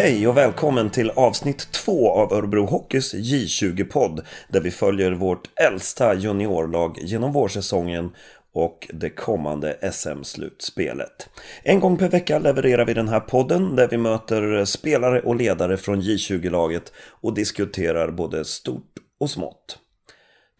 Hej 0.00 0.28
och 0.28 0.36
välkommen 0.36 0.90
till 0.90 1.10
avsnitt 1.10 1.72
två 1.72 2.10
av 2.10 2.32
Örebro 2.32 2.66
Hockeys 2.66 3.14
J20-podd 3.14 4.26
där 4.48 4.60
vi 4.60 4.70
följer 4.70 5.12
vårt 5.12 5.60
äldsta 5.60 6.14
juniorlag 6.14 6.98
genom 7.00 7.32
vårsäsongen 7.32 8.10
och 8.52 8.88
det 8.92 9.10
kommande 9.10 9.92
SM-slutspelet. 9.92 11.28
En 11.62 11.80
gång 11.80 11.96
per 11.96 12.08
vecka 12.08 12.38
levererar 12.38 12.84
vi 12.84 12.94
den 12.94 13.08
här 13.08 13.20
podden 13.20 13.76
där 13.76 13.88
vi 13.88 13.96
möter 13.96 14.64
spelare 14.64 15.20
och 15.20 15.36
ledare 15.36 15.76
från 15.76 16.02
J20-laget 16.02 16.92
och 17.20 17.34
diskuterar 17.34 18.10
både 18.10 18.44
stort 18.44 18.94
och 19.20 19.30
smått. 19.30 19.78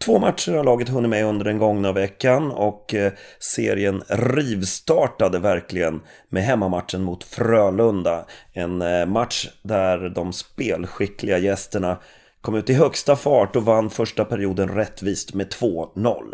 Två 0.05 0.19
matcher 0.19 0.51
har 0.51 0.63
laget 0.63 0.89
hunnit 0.89 1.09
med 1.09 1.25
under 1.25 1.45
den 1.45 1.57
gångna 1.57 1.91
veckan 1.91 2.51
och 2.51 2.93
eh, 2.93 3.11
serien 3.39 4.03
rivstartade 4.07 5.39
verkligen 5.39 6.01
med 6.29 6.43
hemmamatchen 6.43 7.01
mot 7.01 7.23
Frölunda. 7.23 8.25
En 8.53 8.81
eh, 8.81 9.05
match 9.05 9.47
där 9.61 10.09
de 10.09 10.33
spelskickliga 10.33 11.37
gästerna 11.37 11.97
kom 12.41 12.55
ut 12.55 12.69
i 12.69 12.73
högsta 12.73 13.15
fart 13.15 13.55
och 13.55 13.65
vann 13.65 13.89
första 13.89 14.25
perioden 14.25 14.69
rättvist 14.69 15.33
med 15.33 15.47
2-0. 15.47 16.33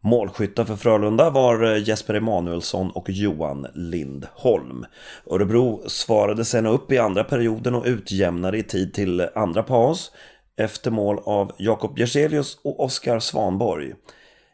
Målskyttar 0.00 0.64
för 0.64 0.76
Frölunda 0.76 1.30
var 1.30 1.64
eh, 1.64 1.88
Jesper 1.88 2.14
Emanuelsson 2.14 2.90
och 2.90 3.10
Johan 3.10 3.66
Lindholm. 3.74 4.84
Örebro 5.30 5.82
svarade 5.86 6.44
sen 6.44 6.66
upp 6.66 6.92
i 6.92 6.98
andra 6.98 7.24
perioden 7.24 7.74
och 7.74 7.86
utjämnade 7.86 8.58
i 8.58 8.62
tid 8.62 8.94
till 8.94 9.28
andra 9.34 9.62
paus 9.62 10.12
efter 10.58 10.90
mål 10.90 11.20
av 11.24 11.52
Jakob 11.58 11.98
Jerselius 11.98 12.58
och 12.64 12.84
Oskar 12.84 13.18
Svanborg. 13.18 13.94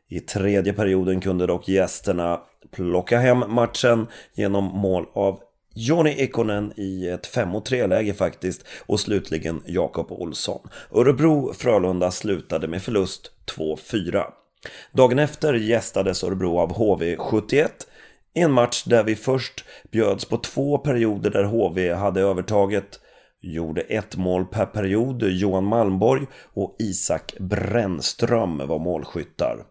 I 0.09 0.21
tredje 0.21 0.73
perioden 0.73 1.21
kunde 1.21 1.47
dock 1.47 1.69
gästerna 1.69 2.41
plocka 2.71 3.19
hem 3.19 3.45
matchen 3.49 4.07
genom 4.35 4.65
mål 4.65 5.07
av 5.13 5.41
Johnny 5.75 6.11
Ekonen 6.11 6.73
i 6.77 7.09
ett 7.09 7.27
5 7.27 7.63
3 7.63 7.87
läge 7.87 8.15
faktiskt 8.15 8.65
och 8.87 9.01
slutligen 9.01 9.63
Jakob 9.67 10.13
Olsson. 10.13 10.69
Örebro-Frölunda 10.91 12.11
slutade 12.11 12.69
med 12.69 12.83
förlust 12.83 13.31
2-4. 13.57 14.25
Dagen 14.93 15.19
efter 15.19 15.55
gästades 15.55 16.25
Örebro 16.25 16.59
av 16.59 16.77
HV71 16.77 17.69
i 18.35 18.41
en 18.41 18.53
match 18.53 18.85
där 18.85 19.03
vi 19.03 19.17
först 19.17 19.65
bjöds 19.91 20.25
på 20.25 20.37
två 20.37 20.79
perioder 20.79 21.31
där 21.31 21.45
HV 21.45 21.93
hade 21.95 22.21
övertaget 22.21 23.01
gjorde 23.53 23.81
ett 23.81 24.17
mål 24.17 24.45
per 24.45 24.67
period. 24.67 25.23
Johan 25.23 25.65
Malmborg 25.65 26.27
och 26.55 26.77
Isak 26.79 27.35
Brännström 27.39 28.59
var 28.59 28.79
målskyttar. 28.79 29.65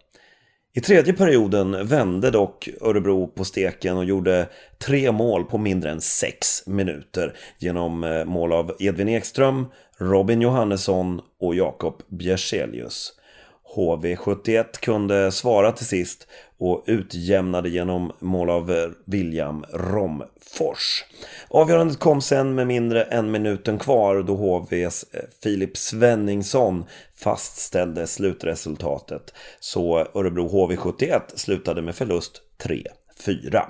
I 0.76 0.82
tredje 0.82 1.14
perioden 1.14 1.88
vände 1.88 2.32
dock 2.32 2.70
Örebro 2.82 3.28
på 3.28 3.46
steken 3.46 3.98
och 3.98 4.06
gjorde 4.06 4.50
tre 4.86 5.12
mål 5.12 5.44
på 5.44 5.58
mindre 5.58 5.92
än 5.92 6.02
sex 6.02 6.68
minuter 6.68 7.34
genom 7.60 8.04
eh, 8.04 8.26
mål 8.26 8.54
av 8.54 8.76
Edvin 8.80 9.10
Ekström, 9.10 9.66
Robin 9.98 10.42
Johannesson 10.42 11.22
och 11.40 11.56
Jakob 11.56 12.02
Bjerselius. 12.08 13.14
HV71 13.74 14.66
kunde 14.80 15.32
svara 15.32 15.72
till 15.72 15.86
sist 15.86 16.28
och 16.58 16.84
utjämnade 16.88 17.70
genom 17.70 18.12
mål 18.20 18.50
av 18.50 18.94
William 19.06 19.66
Romfors. 19.74 21.04
Avgörandet 21.48 22.00
kom 22.00 22.22
sen 22.22 22.56
med 22.56 22.68
mindre 22.68 23.04
än 23.04 23.32
minuten 23.32 23.80
kvar 23.80 24.24
då 24.24 24.36
HVs 24.36 25.06
eh, 25.12 25.20
Filip 25.44 25.78
Svenningsson 25.78 26.86
fastställde 27.16 28.08
slutresultatet. 28.08 29.34
Så 29.60 29.98
Örebro 30.14 30.48
HV71 30.50 31.22
slutade 31.36 31.82
med 31.82 31.96
förlust 31.96 32.42
3-4. 33.26 33.62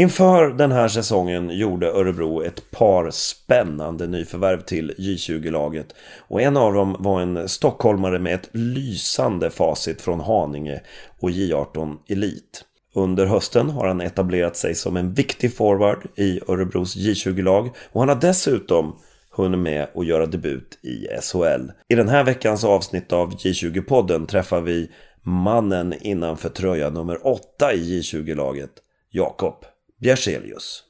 Inför 0.00 0.50
den 0.50 0.72
här 0.72 0.88
säsongen 0.88 1.50
gjorde 1.50 1.90
Örebro 1.90 2.42
ett 2.42 2.70
par 2.70 3.10
spännande 3.10 4.06
nyförvärv 4.06 4.60
till 4.60 4.94
J20-laget 4.98 5.94
och 6.28 6.42
en 6.42 6.56
av 6.56 6.74
dem 6.74 6.96
var 6.98 7.20
en 7.20 7.48
stockholmare 7.48 8.18
med 8.18 8.34
ett 8.34 8.48
lysande 8.52 9.50
facit 9.50 10.00
från 10.02 10.20
Haninge 10.20 10.80
och 11.20 11.30
J18 11.30 11.96
Elit. 12.08 12.64
Under 12.94 13.26
hösten 13.26 13.70
har 13.70 13.86
han 13.86 14.00
etablerat 14.00 14.56
sig 14.56 14.74
som 14.74 14.96
en 14.96 15.14
viktig 15.14 15.56
forward 15.56 16.06
i 16.16 16.40
Örebros 16.48 16.96
J20-lag 16.96 17.70
och 17.92 18.00
han 18.00 18.08
har 18.08 18.20
dessutom 18.20 18.96
hunnit 19.30 19.60
med 19.60 19.86
att 19.94 20.06
göra 20.06 20.26
debut 20.26 20.78
i 20.82 21.06
SHL. 21.22 21.70
I 21.88 21.94
den 21.94 22.08
här 22.08 22.24
veckans 22.24 22.64
avsnitt 22.64 23.12
av 23.12 23.32
J20-podden 23.32 24.26
träffar 24.26 24.60
vi 24.60 24.90
mannen 25.22 25.94
innanför 26.00 26.48
tröja 26.48 26.90
nummer 26.90 27.26
8 27.26 27.72
i 27.72 28.00
J20-laget, 28.00 28.70
Jakob 29.10 29.64
Bjerselius. 30.00 30.84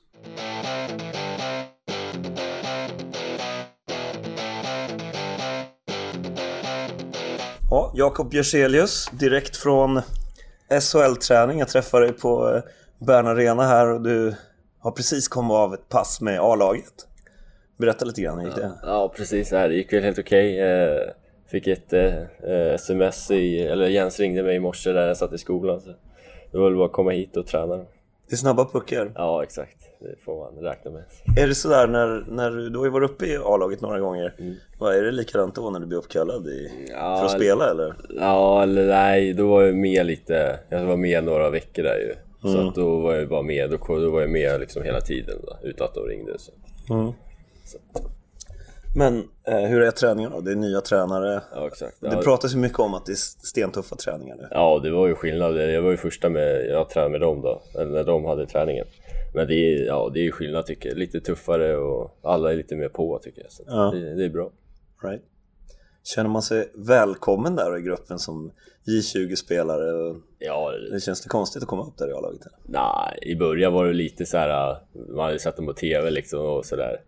Ja, 7.71 7.93
Jakob 7.97 8.31
Bjerselius, 8.31 9.11
direkt 9.13 9.57
från 9.57 10.01
SHL-träning. 10.81 11.59
Jag 11.59 11.69
träffade 11.69 12.07
dig 12.07 12.13
på 12.13 12.55
eh, 12.55 12.63
Bern 13.07 13.27
Arena 13.27 13.63
här 13.63 13.93
och 13.93 14.03
du 14.03 14.35
har 14.79 14.91
precis 14.91 15.29
kommit 15.29 15.53
av 15.53 15.75
ett 15.75 15.89
pass 15.89 16.21
med 16.21 16.41
A-laget. 16.41 17.07
Berätta 17.79 18.05
lite 18.05 18.23
grann, 18.23 18.39
hur 18.39 18.47
gick 18.47 18.57
det? 18.57 18.73
Ja, 18.83 19.13
precis. 19.17 19.51
Det 19.51 19.75
gick 19.75 19.93
väl 19.93 20.05
helt 20.05 20.19
okej. 20.19 20.55
Okay. 20.55 20.71
Eh, 20.71 21.11
fick 21.51 21.67
ett 21.67 21.93
eh, 21.93 22.75
sms, 22.75 23.31
i, 23.31 23.61
eller 23.61 23.87
Jens 23.87 24.21
ringde 24.21 24.43
mig 24.43 24.57
i 24.57 24.61
morse 24.61 24.93
där 24.93 25.07
jag 25.07 25.17
satt 25.17 25.33
i 25.33 25.39
skolan. 25.39 25.81
Så 25.81 25.91
det 26.53 26.59
var 26.59 26.65
väl 26.65 26.77
bara 26.77 26.87
att 26.87 26.93
komma 26.93 27.11
hit 27.11 27.37
och 27.37 27.47
träna. 27.47 27.85
Det 28.31 28.35
är 28.35 28.39
snabba 28.39 28.65
puckar. 28.65 29.13
Ja, 29.15 29.43
exakt. 29.43 29.77
Det 30.01 30.25
får 30.25 30.39
man 30.39 30.65
räkna 30.65 30.91
med. 30.91 31.05
Är 31.37 31.47
det 31.47 31.55
sådär 31.55 31.87
när, 31.87 32.25
när 32.29 32.51
du, 32.51 32.79
har 32.79 32.85
ju 32.85 32.91
varit 32.91 33.11
uppe 33.11 33.27
i 33.27 33.37
A-laget 33.37 33.81
några 33.81 34.01
gånger. 34.01 34.35
Mm. 34.39 34.55
Vad 34.79 34.95
Är 34.95 35.03
det 35.03 35.11
likadant 35.11 35.55
då 35.55 35.71
när 35.71 35.81
du 35.81 35.87
blir 35.87 35.99
uppkallad 35.99 36.47
i, 36.47 36.71
ja, 36.91 37.19
för 37.19 37.27
att 37.27 37.43
spela 37.43 37.71
eller? 37.71 37.95
Ja, 38.09 38.63
eller 38.63 38.87
nej, 38.87 39.33
då 39.33 39.49
var 39.49 39.63
jag 39.63 39.75
med 39.75 40.07
lite. 40.07 40.61
Jag 40.69 40.85
var 40.85 40.97
med 40.97 41.25
några 41.25 41.51
veckor 41.51 41.83
där 41.83 41.99
ju. 41.99 42.15
Mm. 42.49 42.63
Så 42.63 42.69
att 42.69 42.75
då 42.75 43.01
var 43.01 43.15
jag 43.15 43.29
bara 43.29 43.43
med, 43.43 43.71
då, 43.71 43.79
då 43.87 44.11
var 44.11 44.21
jag 44.21 44.31
med 44.31 44.61
liksom 44.61 44.83
hela 44.83 45.01
tiden 45.01 45.37
då, 45.43 45.69
utan 45.69 45.87
att 45.87 45.95
de 45.95 46.07
ringde. 46.07 46.39
Så. 46.39 46.53
Mm. 46.95 47.13
så. 47.65 47.79
Men 48.95 49.29
eh, 49.47 49.69
hur 49.69 49.83
är 49.83 49.91
träningen 49.91 50.31
då? 50.31 50.41
Det 50.41 50.51
är 50.51 50.57
nya 50.57 50.81
tränare. 50.81 51.43
Ja, 51.55 51.67
exakt. 51.67 52.01
Det 52.01 52.07
ja. 52.13 52.23
pratas 52.23 52.55
ju 52.55 52.59
mycket 52.59 52.79
om 52.79 52.95
att 52.95 53.07
det 53.07 53.13
är 53.13 53.47
stentuffa 53.47 53.97
träningar 53.97 54.37
nu. 54.37 54.49
Ja, 54.51 54.81
det 54.83 54.91
var 54.91 55.07
ju 55.07 55.15
skillnad. 55.15 55.57
Jag 55.57 55.83
var 55.83 55.91
ju 55.91 55.97
första 55.97 56.29
med, 56.29 56.67
jag 56.67 56.91
tränade 56.91 57.11
med 57.11 57.21
dem 57.21 57.41
då, 57.43 57.63
eller 57.75 57.91
när 57.91 58.05
de 58.05 58.25
hade 58.25 58.47
träningen. 58.47 58.87
Men 59.35 59.47
det 59.47 59.55
är, 59.55 59.87
ja, 59.87 60.11
det 60.15 60.27
är 60.27 60.31
skillnad 60.31 60.67
tycker 60.67 60.89
jag. 60.89 60.99
Lite 60.99 61.21
tuffare 61.21 61.77
och 61.77 62.19
alla 62.23 62.53
är 62.53 62.57
lite 62.57 62.77
mer 62.77 62.89
på 62.89 63.19
tycker 63.23 63.43
jag. 63.43 63.53
Så 63.53 63.63
ja. 63.67 63.91
det, 63.95 64.15
det, 64.15 64.25
är 64.25 64.29
bra. 64.29 64.51
Right. 65.03 65.23
Känner 66.03 66.31
man 66.31 66.43
sig 66.43 66.71
välkommen 66.75 67.57
där 67.57 67.79
i 67.79 67.83
gruppen 67.83 68.19
som 68.19 68.51
J20-spelare? 68.87 70.15
Ja, 70.39 70.73
det 70.93 71.01
känns 71.01 71.23
det 71.23 71.29
konstigt 71.29 71.63
att 71.63 71.69
komma 71.69 71.87
upp 71.87 71.99
där 71.99 72.09
i 72.09 72.13
A-laget? 72.13 72.41
Nej, 72.67 73.19
i 73.23 73.37
början 73.37 73.73
var 73.73 73.87
det 73.87 73.93
lite 73.93 74.27
så 74.27 74.37
här, 74.37 74.77
man 75.09 75.25
hade 75.25 75.39
sett 75.39 75.57
dem 75.57 75.67
på 75.67 75.73
TV 75.73 76.11
liksom 76.11 76.41
och 76.41 76.67
sådär. 76.67 77.01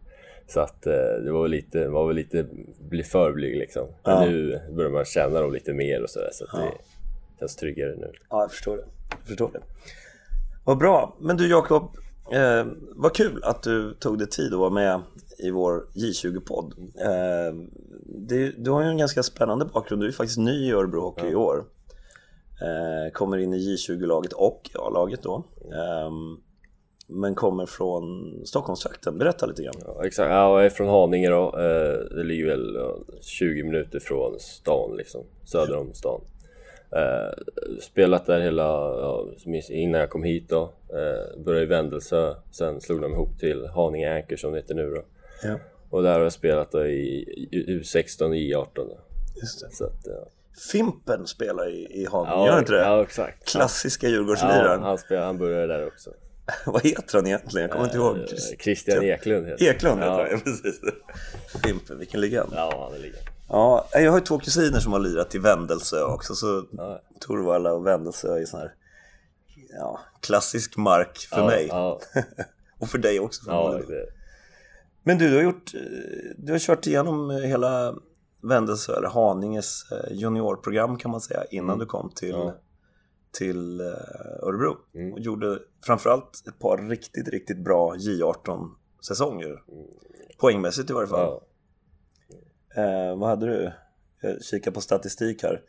Så 0.53 0.61
att 0.61 0.87
eh, 0.87 0.93
det 1.25 1.33
var 1.33 1.43
väl 1.43 1.51
lite, 1.51 1.89
var 1.89 2.07
väl 2.07 2.17
lite 2.17 2.47
bli 2.81 3.03
för 3.03 3.33
blyg 3.33 3.57
liksom. 3.57 3.87
Ja. 4.03 4.21
Men 4.21 4.33
nu 4.33 4.61
börjar 4.77 4.91
man 4.91 5.05
känna 5.05 5.41
dem 5.41 5.53
lite 5.53 5.73
mer 5.73 6.03
och 6.03 6.11
sådär 6.11 6.31
så 6.33 6.45
att 6.45 6.51
ja. 6.53 6.61
det 6.61 7.39
känns 7.39 7.57
tryggare 7.57 7.97
nu. 7.97 8.13
Ja, 8.31 8.41
jag 8.41 8.51
förstår 8.51 8.77
det. 8.77 8.85
Jag 9.11 9.27
förstår 9.27 9.51
det. 9.53 9.61
Vad 10.65 10.79
bra. 10.79 11.17
Men 11.21 11.37
du 11.37 11.51
Jakob, 11.51 11.97
eh, 12.33 12.67
vad 12.97 13.15
kul 13.15 13.45
att 13.45 13.63
du 13.63 13.95
tog 13.95 14.19
dig 14.19 14.29
tid 14.29 14.53
att 14.53 14.59
vara 14.59 14.71
med 14.71 15.01
i 15.39 15.51
vår 15.51 15.87
J20-podd. 15.95 16.75
Eh, 16.99 17.55
du 18.57 18.71
har 18.71 18.83
ju 18.83 18.89
en 18.89 18.99
ganska 18.99 19.23
spännande 19.23 19.65
bakgrund. 19.65 20.03
Du 20.03 20.09
är 20.09 20.13
faktiskt 20.13 20.39
ny 20.39 20.69
i 20.69 20.73
Örebro 20.73 21.01
Hockey 21.01 21.25
ja. 21.25 21.31
i 21.31 21.35
år. 21.35 21.65
Eh, 22.61 23.13
kommer 23.13 23.39
in 23.39 23.55
i 23.55 23.59
J20-laget 23.59 24.33
och 24.33 24.71
A-laget 24.75 25.23
då. 25.23 25.45
Eh, 25.73 26.11
men 27.21 27.35
kommer 27.35 27.67
från 27.67 28.35
Stockholmstrakten. 28.45 29.19
Berätta 29.19 29.47
lite 29.47 29.63
grann. 29.63 29.75
Ja, 29.85 30.07
exakt, 30.07 30.31
ja, 30.31 30.59
jag 30.59 30.67
är 30.67 30.71
från 30.71 30.89
Haninge 30.89 31.31
då. 31.31 31.45
Eh, 31.59 32.17
det 32.17 32.25
ligger 32.25 32.47
väl 32.47 32.79
20 33.21 33.63
minuter 33.63 34.01
från 34.01 34.41
stan 34.41 34.97
liksom, 34.97 35.25
söder 35.45 35.77
om 35.77 35.95
stan. 35.95 36.21
Eh, 36.97 37.33
spelat 37.81 38.27
där 38.27 38.41
hela, 38.41 38.63
ja, 38.63 39.27
innan 39.69 40.01
jag 40.01 40.11
kom 40.11 40.23
hit 40.23 40.49
då. 40.49 40.73
Eh, 40.89 41.43
började 41.45 41.65
i 41.65 41.69
Vändelsö, 41.69 42.35
sen 42.51 42.81
slog 42.81 43.01
de 43.01 43.13
ihop 43.13 43.39
till 43.39 43.67
Haninge 43.67 44.15
Anchor 44.15 44.37
som 44.37 44.53
det 44.53 44.59
heter 44.59 44.75
nu 44.75 44.91
då. 44.91 45.03
Ja. 45.43 45.59
Och 45.91 46.03
där 46.03 46.13
har 46.13 46.21
jag 46.21 46.33
spelat 46.33 46.75
i 46.75 47.49
U16 47.69 48.23
och 48.23 48.35
I18 48.35 48.67
då. 48.75 48.99
Just 49.41 49.61
det. 49.61 49.77
Så 49.77 49.85
att, 49.85 50.01
ja. 50.05 50.29
Fimpen 50.73 51.27
spelar 51.27 51.71
i, 51.71 51.87
i 51.91 52.07
Haninge, 52.13 52.35
ja, 52.35 52.47
gör 52.47 52.59
inte 52.59 52.73
det? 52.73 52.81
Ja, 52.81 53.03
exakt. 53.03 53.49
Klassiska 53.49 54.09
Djurgårdsliraren. 54.09 54.81
Ja, 54.81 54.87
han, 54.87 54.99
spelar, 54.99 55.27
han 55.27 55.39
började 55.39 55.67
där 55.67 55.87
också. 55.87 56.11
Vad 56.67 56.83
heter 56.83 57.19
han 57.19 57.27
egentligen? 57.27 57.63
Jag 57.63 57.71
kommer 57.71 57.85
inte 57.85 57.97
ihåg. 57.97 58.17
Eh, 58.19 58.59
Christian 58.59 59.05
Eklund 59.05 59.47
heter 59.47 59.65
Eklund 59.65 60.01
heter 60.01 60.19
ja. 60.19 60.29
han, 60.31 60.41
precis. 60.41 60.81
Fimpen, 61.65 61.99
vilken 61.99 62.21
legend. 62.21 62.53
Ja, 62.57 62.85
han 62.89 62.95
är 62.95 63.03
legend. 63.03 63.25
Ja, 63.49 63.89
jag 63.93 64.11
har 64.11 64.19
ju 64.19 64.25
två 64.25 64.39
kusiner 64.39 64.81
som 64.81 64.93
har 64.93 65.01
lirat 65.01 65.35
i 65.35 65.39
Vändelsö 65.39 66.03
också, 66.05 66.35
så 66.35 66.65
ja. 66.71 67.03
Torvalla 67.21 67.73
och 67.73 67.87
Vändelsö 67.87 68.39
är 68.41 68.45
sån 68.45 68.61
här 68.61 68.75
ja, 69.79 70.01
klassisk 70.21 70.77
mark 70.77 71.19
för 71.19 71.41
ja, 71.41 71.47
mig. 71.47 71.67
Ja. 71.71 72.01
och 72.79 72.89
för 72.89 72.99
dig 72.99 73.21
också. 73.21 73.43
Ja, 73.47 73.81
det. 73.89 74.07
Men 75.03 75.19
du, 75.19 75.29
du 75.31 75.37
har, 75.37 75.43
gjort, 75.43 75.73
du 76.37 76.53
har 76.53 76.59
kört 76.59 76.87
igenom 76.87 77.31
hela 77.31 77.95
Vendelsö, 78.43 78.97
eller 78.97 79.09
Haninges 79.09 79.93
eh, 79.93 80.13
juniorprogram 80.17 80.99
kan 80.99 81.11
man 81.11 81.21
säga, 81.21 81.45
innan 81.51 81.69
Mm. 81.71 81.79
du 81.79 81.87
kom 81.87 82.11
till, 82.15 82.31
Ja. 82.31 82.55
Till 83.39 83.81
eh, 83.81 83.87
Örebro. 84.43 84.77
Mm. 84.95 85.13
Och 85.13 85.21
gjorde 85.21 85.59
framförallt 85.87 86.43
ett 86.49 86.59
par 86.59 86.89
riktigt, 86.89 87.29
riktigt 87.29 87.59
bra 87.59 87.95
J18-säsonger. 87.95 89.63
Poängmässigt 90.39 90.91
i 90.91 90.93
varje 90.93 91.09
fall. 91.09 91.29
Mm. 91.29 91.41
Ja. 92.75 92.83
Eh, 93.11 93.19
vad 93.19 93.29
hade 93.29 93.47
du? 93.47 93.73
Jag 94.23 94.45
kikar 94.45 94.71
på 94.71 94.81
statistik 94.81 95.43
här. 95.43 95.63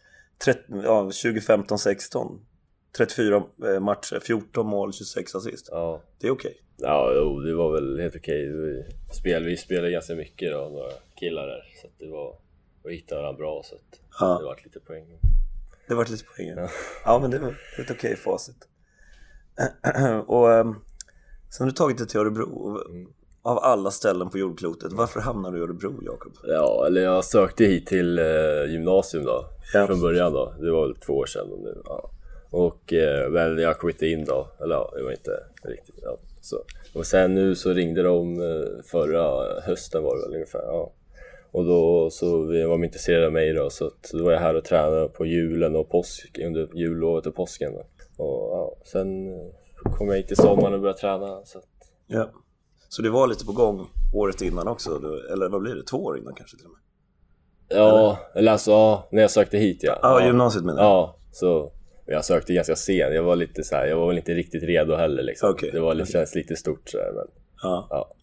30, 0.45 0.61
ja, 0.83 1.03
2015-16. 1.03 2.39
34 2.97 3.43
eh, 3.65 3.79
matcher, 3.79 4.19
14 4.19 4.67
mål, 4.67 4.93
26 4.93 5.35
assist. 5.35 5.67
ja. 5.71 6.01
Det 6.19 6.27
är 6.27 6.31
okej. 6.31 6.59
Ja, 6.77 7.11
jo, 7.15 7.39
det 7.39 7.55
var 7.55 7.71
väl 7.71 7.99
helt 7.99 8.15
okej. 8.15 8.47
Vi, 8.47 8.85
spel, 9.13 9.43
vi 9.43 9.57
spelade 9.57 9.91
ganska 9.91 10.15
mycket 10.15 10.51
då, 10.51 10.57
några 10.57 10.91
killar 11.15 11.47
där. 11.47 11.63
Så 11.81 11.87
att 11.87 11.93
det 11.99 12.07
var... 12.07 12.35
Vi 12.83 12.95
hittade 12.95 13.21
varandra 13.21 13.37
bra 13.37 13.61
så 13.65 13.75
att 13.75 13.99
Ja. 14.19 14.37
det 14.39 14.45
vart 14.45 14.65
lite 14.65 14.79
poäng. 14.79 15.05
Det 15.87 15.95
var 15.95 16.05
lite 16.05 16.23
poäng. 16.25 16.47
Ja. 16.57 16.69
Ja, 17.05 17.19
men 17.19 17.31
det 17.31 17.39
var 17.39 17.55
ett 17.79 17.91
okej 17.91 18.15
facit. 18.15 18.67
och 20.27 20.47
um, 20.49 20.75
sen 21.49 21.63
har 21.63 21.65
du 21.65 21.71
tagit 21.71 21.97
det 21.97 22.05
till 22.05 22.19
Örebro. 22.19 22.77
Mm. 22.89 23.07
Av 23.45 23.59
alla 23.59 23.91
ställen 23.91 24.29
på 24.29 24.37
jordklotet, 24.37 24.93
varför 24.93 25.19
hamnar 25.19 25.51
du 25.51 25.59
i 25.59 25.61
Örebro, 25.61 25.99
Jakob? 26.05 26.31
Ja, 26.43 26.83
eller 26.87 27.01
jag 27.01 27.25
sökte 27.25 27.65
hit 27.65 27.87
till 27.87 28.19
eh, 28.19 28.25
gymnasium 28.71 29.23
då, 29.25 29.45
Ja. 29.73 29.87
från 29.87 30.01
början 30.01 30.33
då. 30.33 30.53
Det 30.59 30.71
var 30.71 30.87
väl 30.87 30.95
två 30.95 31.13
år 31.13 31.25
sedan 31.25 31.47
nu. 31.63 31.81
Ja. 31.85 32.09
Och 32.49 32.93
eh, 32.93 33.29
men 33.29 33.57
jag 33.57 33.77
kom 33.77 33.89
inte 33.89 34.07
in 34.07 34.25
då, 34.25 34.47
eller 34.61 34.75
ja, 34.75 34.93
det 34.97 35.03
var 35.03 35.11
inte 35.11 35.43
riktigt. 35.63 35.95
Ja. 36.01 36.17
Så. 36.41 36.63
Och 36.93 37.05
sen 37.05 37.33
nu 37.33 37.55
så 37.55 37.73
ringde 37.73 38.03
de 38.03 38.41
eh, 38.41 38.83
förra 38.91 39.59
hösten 39.61 40.03
var 40.03 40.15
det 40.15 40.21
väl 40.21 40.33
ungefär. 40.33 40.61
Ja. 40.63 40.91
Och 41.53 41.65
då 41.65 42.09
så 42.11 42.37
var 42.45 42.69
de 42.69 42.83
intresserade 42.83 43.25
av 43.25 43.33
mig 43.33 43.53
då, 43.53 43.69
så 43.69 43.87
att 43.87 44.09
då 44.13 44.23
var 44.23 44.31
jag 44.31 44.39
här 44.39 44.55
och 44.55 44.63
tränade 44.65 45.07
på 45.07 45.25
julen 45.25 45.75
och 45.75 45.89
påsk, 45.89 46.39
under 46.45 46.69
jullovet 46.75 47.25
och 47.25 47.35
påsken. 47.35 47.73
Då. 47.73 47.79
Och 48.23 48.49
ja, 48.51 48.75
sen 48.85 49.27
eh, 49.33 49.91
kom 49.97 50.07
jag 50.09 50.15
hit 50.15 50.31
i 50.31 50.35
sommaren 50.35 50.73
och 50.73 50.79
började 50.79 50.99
träna. 50.99 51.45
Så 51.45 51.57
att, 51.57 51.65
Ja. 52.07 52.29
Så 52.89 53.01
det 53.01 53.09
var 53.09 53.27
lite 53.27 53.45
på 53.45 53.51
gång 53.51 53.87
året 54.13 54.41
innan 54.41 54.67
också? 54.67 54.99
du- 54.99 55.33
Eller 55.33 55.49
vad 55.49 55.61
blir 55.61 55.75
det? 55.75 55.83
Två 55.83 55.97
år 55.97 56.17
innan 56.17 56.33
kanske 56.35 56.57
till 56.57 56.65
och 56.65 56.71
med? 56.71 56.79
ja, 57.79 58.17
eller 58.35 58.51
alltså 58.51 58.71
ja, 58.71 59.07
när 59.11 59.21
jag 59.21 59.31
sökte 59.31 59.57
hit 59.57 59.79
ja. 59.83 59.99
Ja, 60.01 60.25
gymnasiet 60.25 60.65
menar 60.65 60.81
jag. 60.83 60.89
Ja, 60.91 61.17
så 61.31 61.71
jag 62.05 62.25
sökte 62.25 62.53
ganska 62.53 62.75
sent. 62.75 63.13
Jag 63.15 63.23
var 63.23 63.35
lite 63.35 63.63
så 63.63 63.75
här, 63.75 63.85
jag 63.85 63.97
var 63.97 64.07
väl 64.07 64.17
inte 64.17 64.33
riktigt 64.33 64.63
redo 64.63 64.95
heller 64.95 65.23
liksom. 65.23 65.49
Okej, 65.49 65.69
Det 65.73 65.79
var, 65.79 65.93
okej. 65.95 66.05
känns 66.05 66.35
lite 66.35 66.55
stort 66.55 66.89
så 66.89 66.97
här, 66.97 67.11
men 67.15 67.27
Ja. 67.63 67.87
ja. 67.89 68.15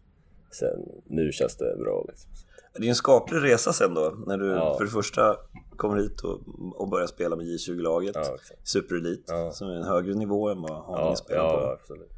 Sen, 0.53 0.79
nu 1.07 1.33
känns 1.33 1.57
det 1.57 1.77
bra 1.79 2.05
liksom. 2.09 2.31
Det 2.79 2.85
är 2.85 2.89
en 2.89 2.95
skaplig 2.95 3.43
resa 3.43 3.73
sen 3.73 3.95
då, 3.95 4.15
när 4.27 4.39
du 4.39 4.47
Ja. 4.47 4.75
för 4.79 4.85
det 4.85 4.91
första 4.91 5.37
kommer 5.77 5.97
hit 5.97 6.21
och, 6.21 6.41
och 6.81 6.89
börjar 6.89 7.07
spela 7.07 7.37
med 7.37 7.47
J20-laget, 7.47 8.17
Ja. 8.17 8.37
Superelit, 8.65 9.25
Ja. 9.29 9.51
som 9.53 9.69
är 9.69 9.75
en 9.75 9.85
högre 9.85 10.15
nivå 10.15 10.49
än 10.49 10.63
vad 10.63 10.71
Haninge 10.85 11.09
Ja, 11.11 11.17
spelar 11.17 11.45
ja, 11.45 11.59
på. 11.61 11.67
absolut. 11.67 12.11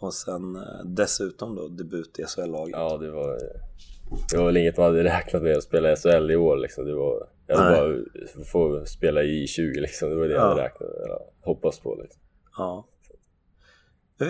Och 0.00 0.14
sen 0.14 0.56
eh, 0.56 0.62
dessutom 0.84 1.54
då 1.56 1.68
debut 1.68 2.18
i 2.18 2.22
SHL-laget. 2.24 2.74
Ja, 2.76 2.96
det 2.96 3.10
var, 3.10 3.38
det 4.32 4.38
var 4.38 4.46
väl 4.46 4.56
inget 4.56 4.76
man 4.76 4.86
hade 4.86 5.04
räknat 5.04 5.42
med 5.42 5.56
att 5.56 5.62
spela 5.64 5.92
i 5.92 5.96
SHL 5.96 6.30
i 6.30 6.36
år 6.36 6.56
liksom. 6.56 6.84
Det 6.84 6.94
var, 6.94 7.28
jag 7.46 7.56
hade 7.56 7.76
bara 7.76 8.44
få 8.52 8.84
spela 8.86 9.22
i 9.22 9.46
20 9.46 9.80
liksom. 9.80 10.10
Det 10.10 10.16
var 10.16 10.24
det 10.24 10.34
jag 10.34 10.42
Ja. 10.42 10.48
hade 10.48 10.62
räknat 10.62 10.80
med, 10.80 11.04
eller 11.04 11.18
hoppas 11.40 11.80
på 11.80 11.94
liksom. 12.02 12.20
Ja. 12.58 12.86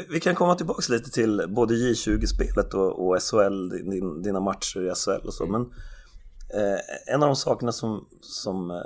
Vi- 0.08 0.20
kan 0.20 0.34
komma 0.34 0.54
tillbaks 0.54 0.88
lite 0.88 1.10
till 1.10 1.44
både 1.48 1.74
J20-spelet 1.74 2.74
och, 2.74 3.06
och 3.08 3.22
SHL, 3.22 3.68
din, 3.68 4.22
dina 4.22 4.40
matcher 4.40 4.80
i 4.90 4.94
SHL 4.94 5.26
och 5.26 5.34
så. 5.34 5.46
Men 5.46 5.60
eh, 6.54 7.14
en 7.14 7.22
av 7.22 7.28
de 7.28 7.36
sakerna 7.36 7.72
som, 7.72 8.08
som 8.20 8.70
eh, 8.70 8.76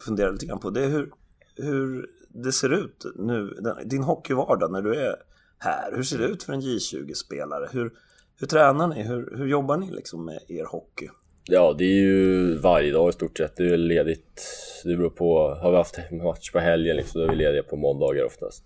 funderar 0.00 0.32
lite 0.32 0.46
grann 0.46 0.58
på 0.58 0.70
det 0.70 0.84
är 0.84 0.88
hur, 0.88 1.10
hur 1.56 2.06
det 2.28 2.52
ser 2.52 2.72
ut 2.72 3.04
nu, 3.14 3.46
den, 3.60 3.88
din 3.88 4.02
hockeyvardag 4.02 4.72
när 4.72 4.82
du 4.82 4.94
är 4.94 5.14
här. 5.58 5.92
Hur 5.96 6.02
ser 6.02 6.18
det 6.18 6.24
ut 6.24 6.42
för 6.42 6.52
en 6.52 6.60
J20-spelare? 6.60 7.68
Hur, 7.72 7.92
hur 8.40 8.46
tränar 8.46 8.86
ni? 8.88 9.02
Hur, 9.02 9.36
hur 9.36 9.46
jobbar 9.46 9.76
ni 9.76 9.90
liksom 9.90 10.24
med 10.24 10.38
er 10.48 10.64
hockey? 10.64 11.08
Ja, 11.50 11.74
det 11.78 11.84
är 11.84 12.00
ju 12.00 12.54
varje 12.58 12.92
dag 12.92 13.08
i 13.08 13.12
stort 13.12 13.38
sett. 13.38 13.56
Det 13.56 13.64
är 13.72 13.76
ledigt. 13.76 14.42
Det 14.84 14.96
beror 14.96 15.10
på. 15.10 15.54
Har 15.62 15.70
vi 15.70 15.76
haft 15.76 15.98
match 16.24 16.50
på 16.52 16.58
helgen 16.58 16.96
liksom, 16.96 17.20
då 17.20 17.26
är 17.26 17.30
vi 17.30 17.36
lediga 17.36 17.62
på 17.62 17.76
måndagar 17.76 18.24
oftast. 18.24 18.64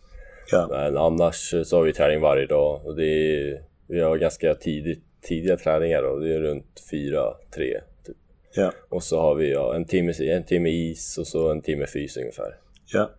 Ja, 0.50 0.66
Men 0.70 0.96
annars 0.96 1.54
så 1.64 1.76
har 1.76 1.82
vi 1.84 1.92
träning 1.92 2.20
varje 2.20 2.46
dag 2.46 2.80
och 2.86 2.96
det 2.96 3.04
är, 3.06 3.62
vi 3.88 4.00
har 4.00 4.16
ganska 4.16 4.54
tidigt, 4.54 5.02
tidiga 5.22 5.56
träningar 5.56 6.02
då. 6.02 6.18
Det 6.18 6.34
är 6.34 6.40
runt 6.40 6.82
fyra, 6.90 7.34
tre 7.54 7.80
typ. 8.06 8.16
ja, 8.54 8.72
Och 8.90 9.02
så 9.02 9.20
har 9.20 9.34
vi 9.34 9.52
ja, 9.52 9.74
en, 9.74 9.84
timme, 9.84 10.12
en 10.20 10.44
timme 10.44 10.70
is 10.70 11.18
och 11.18 11.26
så 11.26 11.50
en 11.50 11.62
timme 11.62 11.86
fys 11.86 12.16
ungefär. 12.16 12.56
ja, 12.92 13.10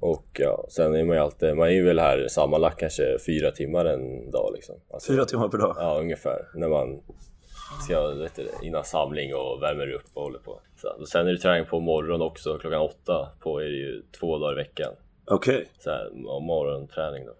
Och 0.00 0.26
ja, 0.38 0.66
sen 0.68 0.94
är 0.94 1.04
man 1.04 1.16
ju 1.16 1.22
alltid, 1.22 1.56
man 1.56 1.68
är 1.68 1.72
ju 1.72 1.84
väl 1.84 1.98
här 1.98 2.28
sammanlagt 2.28 2.78
kanske 2.80 3.18
fyra 3.26 3.50
timmar 3.50 3.84
en 3.84 4.30
dag 4.30 4.50
liksom. 4.54 4.74
Alltså, 4.90 5.12
fyra 5.12 5.24
timmar 5.24 5.48
per 5.48 5.58
dag. 5.58 5.76
Ja, 5.78 5.98
ungefär. 6.00 6.48
När 6.54 6.68
man 6.68 7.00
ska, 7.84 8.08
vet 8.08 8.36
du, 8.36 8.48
innan 8.62 8.84
samling 8.84 9.34
och 9.34 9.62
värmer 9.62 9.92
upp 9.92 10.04
och 10.14 10.22
håller 10.22 10.38
på. 10.38 10.60
Så, 10.76 10.88
och 11.00 11.08
sen 11.08 11.26
är 11.26 11.32
det 11.32 11.38
träning 11.38 11.66
på 11.66 11.80
morgonen 11.80 12.22
också, 12.22 12.58
klockan 12.58 12.80
åtta 12.80 13.28
på 13.40 13.58
är 13.58 13.64
det 13.64 13.76
ju 13.76 14.02
två 14.20 14.38
dagar 14.38 14.52
i 14.52 14.56
veckan. 14.56 14.92
Okej, 15.34 15.68
Så 15.78 15.90
här, 15.90 16.10
ja, 16.14 16.40
morgonträning 16.40 17.26
då. 17.26 17.34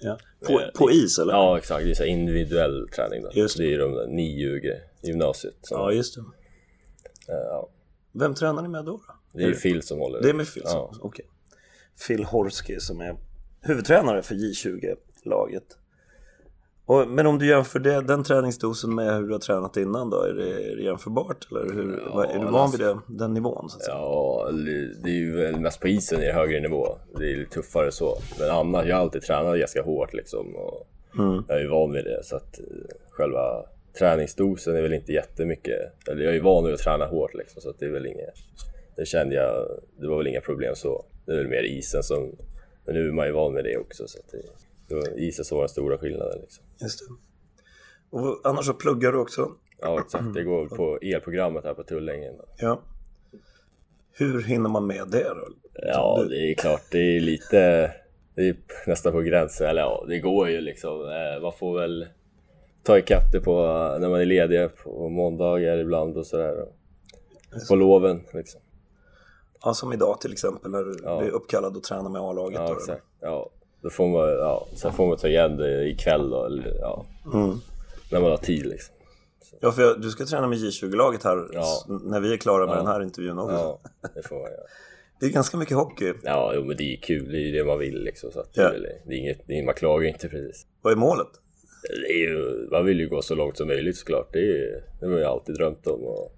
ja. 0.00 0.18
På, 0.46 0.60
på 0.74 0.90
is 0.90 1.18
eller? 1.18 1.32
Ja 1.32 1.58
exakt, 1.58 1.84
det 1.84 1.90
är 1.90 1.94
så 1.94 2.04
individuell 2.04 2.88
träning 2.88 3.22
då. 3.22 3.30
Just 3.34 3.56
det. 3.56 3.64
det 3.64 3.74
är 3.74 3.78
de 3.78 3.92
där 3.92 4.06
nio 4.06 4.56
gre- 4.58 4.80
gymnasiet. 5.02 5.54
Som, 5.62 5.78
Ja, 5.80 5.92
just 5.92 6.14
det. 6.14 6.20
eh, 7.32 7.38
ja. 7.38 7.68
Vem 8.12 8.34
tränar 8.34 8.62
ni 8.62 8.68
med 8.68 8.84
då? 8.84 8.90
då? 8.92 9.38
Det 9.38 9.44
är 9.44 9.48
ju 9.48 9.54
Phil 9.54 9.82
som 9.82 9.98
håller 9.98 10.22
Det 10.22 10.28
är 10.28 10.34
med 10.34 10.54
Phil 10.54 10.62
som, 10.66 10.78
Ja. 10.78 10.92
okej. 11.00 11.24
Phil 12.08 12.24
Horsky 12.24 12.80
som 12.80 13.00
är 13.00 13.16
huvudtränare 13.60 14.22
för 14.22 14.34
J20-laget. 14.34 15.78
Och, 16.86 17.08
men 17.08 17.26
om 17.26 17.38
du 17.38 17.48
jämför 17.48 17.78
det, 17.78 18.00
den 18.00 18.24
träningsdosen 18.24 18.94
med 18.94 19.16
hur 19.16 19.26
du 19.26 19.32
har 19.32 19.38
tränat 19.38 19.76
innan 19.76 20.10
då, 20.10 20.22
är 20.22 20.32
det, 20.32 20.72
är 20.72 20.76
det 20.76 20.82
jämförbart? 20.82 21.46
Eller 21.50 21.74
hur, 21.74 22.02
Ja, 22.12 22.24
är 22.24 22.38
du 22.38 22.46
van 22.46 22.70
vid 22.70 22.80
det, 22.80 22.98
den 23.06 23.34
nivån? 23.34 23.68
Så 23.68 23.76
att 23.76 23.84
säga? 23.84 23.96
Ja, 23.96 24.48
det 25.02 25.10
är 25.10 25.14
ju 25.14 25.36
väl 25.36 25.60
mest 25.60 25.80
på 25.80 25.88
isen 25.88 26.22
i 26.22 26.32
högre 26.32 26.60
nivå. 26.60 26.96
Det 27.18 27.32
är 27.32 27.36
lite 27.36 27.54
tuffare 27.54 27.92
så. 27.92 28.18
Men 28.38 28.50
annars, 28.50 28.86
jag 28.86 28.96
har 28.96 29.02
alltid 29.02 29.22
tränat 29.22 29.58
ganska 29.58 29.82
hårt 29.82 30.12
liksom. 30.14 30.56
Och 30.56 30.88
Mm. 31.18 31.44
Jag 31.48 31.56
är 31.56 31.60
ju 31.62 31.68
van 31.68 31.92
vid 31.92 32.04
det 32.04 32.20
så 32.22 32.36
att 32.36 32.58
eh, 32.58 32.64
själva 33.10 33.64
träningsdosen 33.98 34.76
är 34.76 34.82
väl 34.82 34.92
inte 34.92 35.12
jättemycket. 35.12 36.08
Eller 36.08 36.22
jag 36.22 36.30
är 36.30 36.34
ju 36.34 36.40
van 36.40 36.64
vid 36.64 36.74
att 36.74 36.80
träna 36.80 37.06
hårt 37.06 37.34
liksom 37.34 37.62
så 37.62 37.70
att 37.70 37.78
det 37.78 37.86
är 37.86 37.90
väl 37.90 38.06
inget. 38.06 38.34
Det 38.96 39.06
kände 39.06 39.34
jag, 39.34 39.68
det 40.00 40.06
var 40.08 40.18
väl 40.18 40.26
inga 40.26 40.40
problem 40.40 40.74
så. 40.74 41.04
Det 41.26 41.32
är 41.32 41.36
väl 41.36 41.48
mer 41.48 41.62
isen 41.62 42.02
som, 42.02 42.36
men 42.84 42.94
nu 42.94 43.08
är 43.08 43.12
man 43.12 43.26
ju 43.26 43.32
van 43.32 43.54
med 43.54 43.64
det 43.64 43.76
också 43.76 44.08
så 44.08 44.18
att 44.18 44.32
det, 44.32 44.42
det 44.88 44.94
var 44.94 45.18
isen 45.18 45.44
som 45.44 45.56
var 45.56 45.62
den 45.62 45.68
stora 45.68 45.98
skillnaden 45.98 46.38
liksom. 46.40 46.64
Just 46.82 46.98
det. 46.98 47.14
Och 48.16 48.40
annars 48.44 48.66
så 48.66 48.74
pluggar 48.74 49.12
du 49.12 49.18
också. 49.18 49.50
Ja 49.80 50.00
exakt, 50.00 50.34
det 50.34 50.42
går 50.44 50.66
på 50.68 50.98
elprogrammet 51.02 51.64
här 51.64 51.74
på 51.74 51.82
Tullängen. 51.82 52.34
Ja. 52.58 52.80
Hur 54.12 54.42
hinner 54.42 54.70
man 54.70 54.86
med 54.86 55.08
det 55.08 55.24
då? 55.28 55.48
Ja, 55.74 56.24
det 56.28 56.50
är 56.50 56.54
klart, 56.54 56.82
det 56.90 56.98
är 57.16 57.20
lite, 57.20 57.92
det 58.34 58.48
är 58.48 58.56
nästan 58.86 59.12
på 59.12 59.20
gränsen, 59.20 59.66
eller 59.68 59.80
ja, 59.82 60.04
det 60.08 60.18
går 60.18 60.48
ju 60.48 60.60
liksom. 60.60 61.00
Eh, 61.00 61.42
Man 61.42 61.52
får 61.52 61.78
väl 61.80 62.06
ta 62.82 62.98
ikapp 62.98 63.32
det 63.32 63.40
på 63.40 63.56
när 64.00 64.08
man 64.08 64.20
är 64.20 64.24
ledig 64.24 64.76
på 64.76 65.08
måndagar 65.08 65.78
ibland 65.78 66.16
och 66.16 66.26
sådär. 66.26 66.66
På 67.68 67.74
loven 67.74 68.22
liksom. 68.34 68.60
Ja, 69.64 69.74
som 69.74 69.92
idag 69.92 70.20
till 70.20 70.32
exempel 70.32 70.70
när 70.70 70.82
du 70.82 70.96
Ja. 71.04 71.18
blir 71.20 71.30
uppkallad 71.30 71.76
och 71.76 71.82
tränar 71.82 72.10
med 72.10 72.20
A-laget. 72.20 72.58
Ja, 72.60 72.68
då. 72.68 72.74
exakt. 72.74 73.04
Ja, 73.20 73.50
då 73.82 73.90
får 73.90 74.08
man, 74.08 74.28
ja, 74.28 74.66
sen 74.74 74.92
får 74.92 75.06
man 75.06 75.16
ta 75.16 75.28
igen 75.28 75.56
det 75.56 75.88
ikväll 75.88 76.30
då, 76.30 76.44
eller 76.44 76.76
ja, 76.80 77.06
Mm. 77.34 77.56
när 78.12 78.20
man 78.20 78.30
har 78.30 78.36
tid 78.36 78.66
liksom. 78.66 78.94
Ja, 79.60 79.72
för 79.72 79.82
jag, 79.82 80.00
du 80.00 80.10
ska 80.10 80.24
träna 80.24 80.46
med 80.46 80.58
J20-laget 80.58 81.24
här 81.24 81.48
Ja. 81.52 81.64
när 81.88 82.20
vi 82.20 82.32
är 82.32 82.36
klara 82.36 82.66
med 82.66 82.72
Ja. 82.72 82.76
den 82.76 82.86
här 82.86 83.02
intervjun 83.02 83.38
också. 83.38 83.54
Ja, 83.54 83.80
det 84.14 84.22
får 84.28 84.34
man 84.36 84.44
göra. 84.50 84.60
Det 85.20 85.26
är 85.26 85.30
ganska 85.30 85.56
mycket 85.56 85.76
hockey. 85.76 86.12
Ja, 86.24 86.52
jo, 86.54 86.64
men 86.64 86.76
det 86.76 86.92
är 86.92 86.96
kul, 86.96 87.32
det 87.32 87.36
är 87.38 87.40
ju 87.40 87.52
det 87.52 87.64
man 87.64 87.78
vill 87.78 88.02
liksom. 88.04 88.30
Så 88.32 88.44
Ja. 88.52 88.70
det 89.06 89.14
är 89.14 89.18
inget, 89.18 89.46
det 89.46 89.58
är, 89.58 89.64
man 89.64 89.74
klagar 89.74 90.02
ju 90.02 90.08
inte 90.08 90.28
precis. 90.28 90.66
Vad 90.82 90.92
är 90.92 90.96
målet? 90.96 91.26
Det 92.06 92.12
är 92.12 92.18
ju, 92.18 92.68
man 92.70 92.84
vill 92.84 93.00
ju 93.00 93.08
gå 93.08 93.22
så 93.22 93.34
långt 93.34 93.56
som 93.56 93.66
möjligt 93.68 93.96
såklart. 93.96 94.28
Det, 94.32 94.38
är, 94.38 94.84
det 95.00 95.06
har 95.06 95.18
jag 95.18 95.30
alltid 95.30 95.54
drömt 95.54 95.86
om. 95.86 96.00
Och 96.04 96.32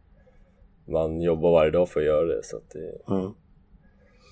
man 0.89 1.21
jobbar 1.23 1.53
varje 1.53 1.71
dag 1.71 1.89
för 1.89 2.01
att 2.01 2.07
göra 2.07 2.25
det, 2.27 2.41
så 2.45 2.57
att 2.57 2.71
det 2.71 3.13
Mm. 3.15 3.31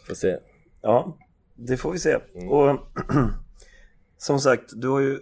får 0.08 0.14
se. 0.14 0.36
Ja, 0.82 1.16
det 1.66 1.76
får 1.76 1.92
vi 1.92 1.98
se. 1.98 2.16
Mm. 2.34 2.48
Och 2.48 2.78
som 4.18 4.38
sagt, 4.40 4.64
du 4.76 4.88
har 4.88 5.00
ju 5.00 5.18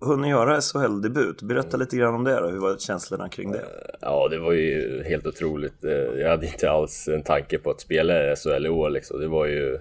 hunnit 0.00 0.30
göra 0.30 0.60
SHL-debut. 0.60 1.42
Berätta 1.42 1.68
Mm. 1.68 1.80
lite 1.80 1.96
grann 1.96 2.14
om 2.14 2.24
det 2.24 2.40
då. 2.40 2.48
Hur 2.48 2.58
var 2.58 2.76
känslorna 2.78 3.28
kring 3.28 3.52
det? 3.52 3.64
Ja, 4.00 4.28
det 4.28 4.38
var 4.38 4.52
ju 4.52 5.02
helt 5.04 5.26
otroligt. 5.26 5.84
Eh, 5.84 5.92
Jag 5.92 6.30
hade 6.30 6.46
inte 6.46 6.70
alls 6.70 7.08
en 7.08 7.22
tanke 7.22 7.58
på 7.58 7.70
att 7.70 7.80
spela 7.80 8.32
i 8.32 8.36
SHL 8.36 8.66
i 8.66 8.68
år 8.68 8.90
liksom. 8.90 9.20
Det 9.20 9.28
var 9.28 9.46
ju 9.46 9.78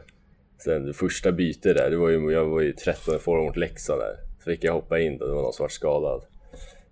sen 0.63 0.85
det 0.85 0.93
första 0.93 1.31
bytet 1.31 1.77
där. 1.77 1.89
Det 1.89 1.97
var 1.97 2.09
ju, 2.09 2.31
jag 2.31 2.45
var 2.45 2.61
ju 2.61 2.73
13 2.73 3.15
år 3.25 3.43
mot 3.45 3.55
Leksand 3.57 4.01
där. 4.01 4.15
Så 4.43 4.43
fick 4.49 4.63
jag 4.63 4.73
hoppa 4.73 4.99
in 4.99 5.17
då, 5.17 5.27
det 5.27 5.33
var 5.33 5.41
någon 5.41 5.53
som 5.53 5.63
var 5.63 5.69
skadad. 5.69 6.21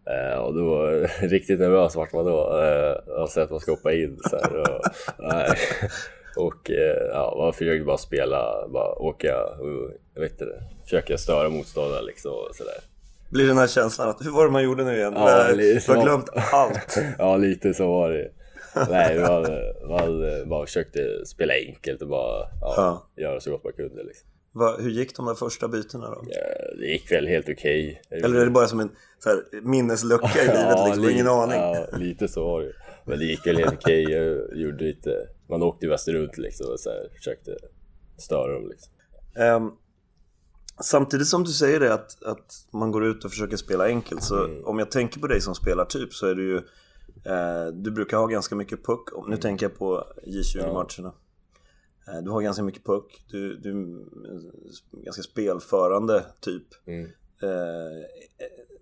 Eh, 0.09 0.37
och 0.39 0.53
då 0.53 0.65
var 0.65 1.11
riktigt 1.27 1.59
nervös 1.59 1.95
vart 1.95 2.13
man 2.13 2.25
då. 2.25 2.61
Eh, 2.61 3.21
och 3.21 3.29
så 3.29 3.41
att 3.41 3.51
man 3.51 3.59
ska 3.59 3.71
hoppa 3.71 3.93
in 3.93 4.17
så 4.29 4.35
här, 4.37 4.55
och, 4.59 4.81
nej. 5.19 5.49
Och 6.37 6.71
eh, 6.71 7.07
ja, 7.13 7.35
man 7.37 7.53
försökte 7.53 7.85
bara 7.85 7.97
spela, 7.97 8.67
bara 8.67 8.91
åka 8.99 9.43
och 9.45 9.91
jag 10.13 10.21
vet 10.21 10.31
inte, 10.31 10.63
försöka 10.83 11.17
störa 11.17 11.49
motståndaren 11.49 12.05
liksom 12.05 12.31
och 12.31 12.55
sådär. 12.55 12.73
Blir 13.31 13.47
den 13.47 13.57
här 13.57 13.67
känslan 13.67 14.09
att 14.09 14.25
hur 14.25 14.31
var 14.31 14.45
det 14.45 14.51
man 14.51 14.63
gjorde 14.63 14.83
nu 14.83 14.95
igen? 14.97 15.13
Ja, 15.15 15.53
du 15.53 15.79
har 15.87 16.03
glömt 16.03 16.29
allt. 16.51 16.97
ja, 17.17 17.37
lite 17.37 17.73
så 17.73 17.87
var 17.87 18.09
det. 18.11 18.31
Nej, 18.89 19.19
man, 19.19 19.41
man 19.89 20.21
bara 20.49 20.65
försökte 20.65 21.25
spela 21.25 21.53
enkelt 21.53 22.01
och 22.01 22.07
bara 22.07 22.47
ja, 22.61 22.73
Ja. 22.77 23.23
göra 23.23 23.39
så 23.39 23.51
gott 23.51 23.63
man 23.63 23.73
kunde. 23.73 24.03
Liksom. 24.03 24.27
Va, 24.51 24.75
hur 24.79 24.89
gick 24.89 25.15
de 25.15 25.25
där 25.25 25.33
första 25.35 25.67
bytena 25.67 26.09
då? 26.09 26.23
Ja, 26.29 26.75
det 26.79 26.85
gick 26.85 27.11
väl 27.11 27.27
helt 27.27 27.49
okej. 27.49 28.01
Eller 28.09 28.39
är 28.39 28.45
det 28.45 28.51
bara 28.51 28.67
som 28.67 28.79
en 28.79 28.89
här, 29.25 29.61
minneslucka 29.61 30.29
i 30.43 30.47
livet 30.47 30.85
liksom? 30.85 31.03
li- 31.03 31.11
Ingen 31.13 31.27
aning. 31.27 31.59
Ja, 31.59 31.85
lite 31.97 32.27
så 32.27 32.45
var 32.45 32.61
det 32.61 32.71
Men 33.05 33.19
det 33.19 33.25
gick 33.25 33.47
väl 33.47 33.57
helt 33.57 33.73
okej. 33.73 34.03
Jag 34.11 34.57
gjorde 34.57 34.83
lite, 34.83 35.27
man 35.49 35.63
åkte 35.63 35.85
ju 35.85 35.91
runt 36.13 36.37
liksom 36.37 36.67
och 36.71 36.79
så 36.79 36.89
här, 36.89 37.09
försökte 37.17 37.57
störa 38.17 38.53
dem 38.53 38.67
liksom. 38.69 38.93
Ehm, 39.37 39.71
samtidigt 40.83 41.27
som 41.27 41.43
du 41.43 41.49
säger 41.51 41.79
det 41.79 41.93
att, 41.93 42.23
att 42.23 42.67
man 42.73 42.91
går 42.91 43.05
ut 43.05 43.25
och 43.25 43.31
försöker 43.31 43.57
spela 43.57 43.85
enkelt 43.85 44.23
så 44.23 44.45
Mm. 44.45 44.65
om 44.65 44.79
jag 44.79 44.91
tänker 44.91 45.19
på 45.19 45.27
dig 45.27 45.41
som 45.41 45.55
spelartyp 45.55 46.13
så 46.13 46.27
är 46.27 46.35
du 46.35 46.43
ju 46.49 46.57
eh, 47.25 47.67
Du 47.73 47.91
brukar 47.91 48.17
ha 48.17 48.25
ganska 48.27 48.55
mycket 48.55 48.85
puck. 48.85 49.09
Om- 49.13 49.29
Nu 49.29 49.37
tänker 49.37 49.65
jag 49.65 49.77
på 49.77 50.03
J20-matcherna. 50.27 51.13
Eh, 52.07 52.23
du 52.23 52.29
har 52.31 52.41
ganska 52.41 52.63
mycket 52.63 52.85
puck. 52.85 53.25
Du, 53.31 53.55
du 53.57 53.69
är 53.69 53.73
en 53.73 55.03
ganska 55.03 55.23
spelförande 55.23 56.25
typ. 56.41 56.63
Mm. 56.87 57.05
Eh, 57.41 58.05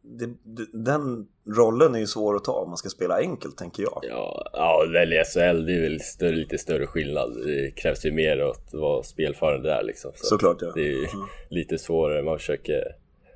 det, 0.04 0.26
det, 0.44 0.66
den 0.74 1.28
rollen 1.58 1.96
är 1.96 2.00
ju 2.00 2.08
svår 2.08 2.36
att 2.36 2.44
ta 2.44 2.52
om 2.52 2.70
man 2.70 2.78
ska 2.78 2.90
spela 2.90 3.18
enkelt 3.18 3.58
tänker 3.58 3.84
jag. 3.84 4.00
Ja, 4.10 4.50
ja 4.54 4.86
väl 4.94 5.14
i 5.14 5.24
SHL 5.26 5.66
det 5.66 5.74
är 5.76 5.82
väl 5.82 6.00
större, 6.02 6.36
lite 6.36 6.58
större 6.58 6.88
skillnad. 6.88 7.34
Det 7.46 7.72
krävs 7.72 8.06
ju 8.06 8.12
mer 8.12 8.40
att 8.40 8.74
vara 8.74 9.04
spelförande 9.04 9.70
där 9.70 9.84
liksom. 9.84 10.12
Så 10.16 10.26
Såklart 10.26 10.58
ja. 10.62 10.72
Det 10.76 10.82
är 10.82 10.86
ju 10.92 11.08
lite 11.50 11.78
svårare, 11.78 12.24
man 12.24 12.38
försöker 12.38 12.84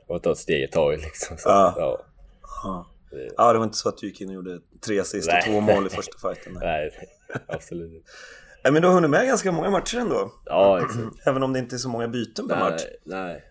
man 0.09 0.19
tar 0.19 0.31
ett 0.31 0.37
steg 0.37 0.63
i 0.63 0.67
taget 0.67 1.01
liksom. 1.01 1.37
Så, 1.37 1.49
Ja. 1.49 1.73
ja. 1.77 1.99
Ja. 2.63 2.85
Det- 3.11 3.33
Ja, 3.37 3.53
det 3.53 3.57
var 3.59 3.65
inte 3.65 3.77
så 3.77 3.89
att 3.89 3.97
du 3.97 4.07
gick 4.07 4.21
in 4.21 4.29
och 4.29 4.35
gjorde 4.35 4.59
tre 4.85 4.99
assist 4.99 5.27
och 5.33 5.41
två 5.45 5.59
mål 5.59 5.85
i 5.85 5.89
första 5.89 6.17
fighten. 6.29 6.53
Nej. 6.61 6.91
Nej, 7.29 7.43
absolut 7.47 7.93
inte. 7.93 8.09
Nej, 8.63 8.73
men 8.73 8.81
du 8.81 8.87
har 8.87 8.95
hunnit 8.95 9.09
med 9.09 9.27
ganska 9.27 9.51
många 9.51 9.69
matcher 9.69 9.97
ändå. 9.97 10.31
Ja, 10.45 10.81
exakt. 10.81 11.27
Även 11.27 11.43
om 11.43 11.53
det 11.53 11.59
inte 11.59 11.75
är 11.75 11.77
så 11.77 11.89
många 11.89 12.07
byten 12.07 12.47
per 12.47 12.59
match. 12.59 12.81
Nej, 13.03 13.23
nej. 13.23 13.43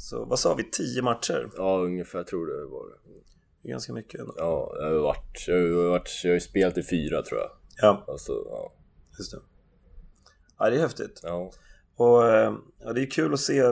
Så 0.00 0.24
vad 0.24 0.38
sa 0.38 0.54
vi, 0.54 0.70
tio 0.70 1.02
matcher? 1.02 1.50
Ja, 1.56 1.78
ungefär 1.78 2.22
tror 2.24 2.46
det 2.46 2.64
var 2.66 2.86
det. 2.88 3.68
Är 3.68 3.72
ganska 3.72 3.92
mycket 3.92 4.20
ändå. 4.20 4.34
Ja, 4.36 4.72
jag 4.78 4.84
har 4.84 4.92
ju 4.92 4.98
varit, 4.98 5.44
jag 5.48 5.54
har 5.56 5.88
varit, 5.88 6.20
jag 6.24 6.32
har 6.32 6.38
spelat 6.38 6.78
i 6.78 6.82
fyra 6.82 7.22
tror 7.22 7.40
jag. 7.40 7.50
Ja, 7.76 8.04
Alltså, 8.08 8.32
ja. 8.46 8.72
just 9.18 9.32
det. 9.32 9.38
Ja, 10.58 10.70
det 10.70 10.76
är 10.76 10.80
häftigt. 10.80 11.20
ja. 11.22 11.50
Och 11.96 12.26
eh, 12.28 12.54
ja, 12.78 12.92
det 12.92 13.02
är 13.02 13.10
kul 13.10 13.32
att 13.34 13.40
se. 13.40 13.58
eh, 13.58 13.70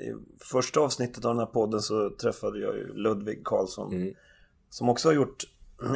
I 0.00 0.14
första 0.52 0.80
avsnittet 0.80 1.24
av 1.24 1.30
den 1.30 1.38
här 1.38 1.46
podden 1.52 1.80
så 1.80 2.10
träffade 2.10 2.58
jag 2.60 2.74
ju 2.76 2.92
Ludvig 2.94 3.44
Karlsson. 3.44 3.92
Mm. 3.94 4.14
Som 4.70 4.88
också 4.88 5.08
har 5.08 5.14
gjort 5.14 5.44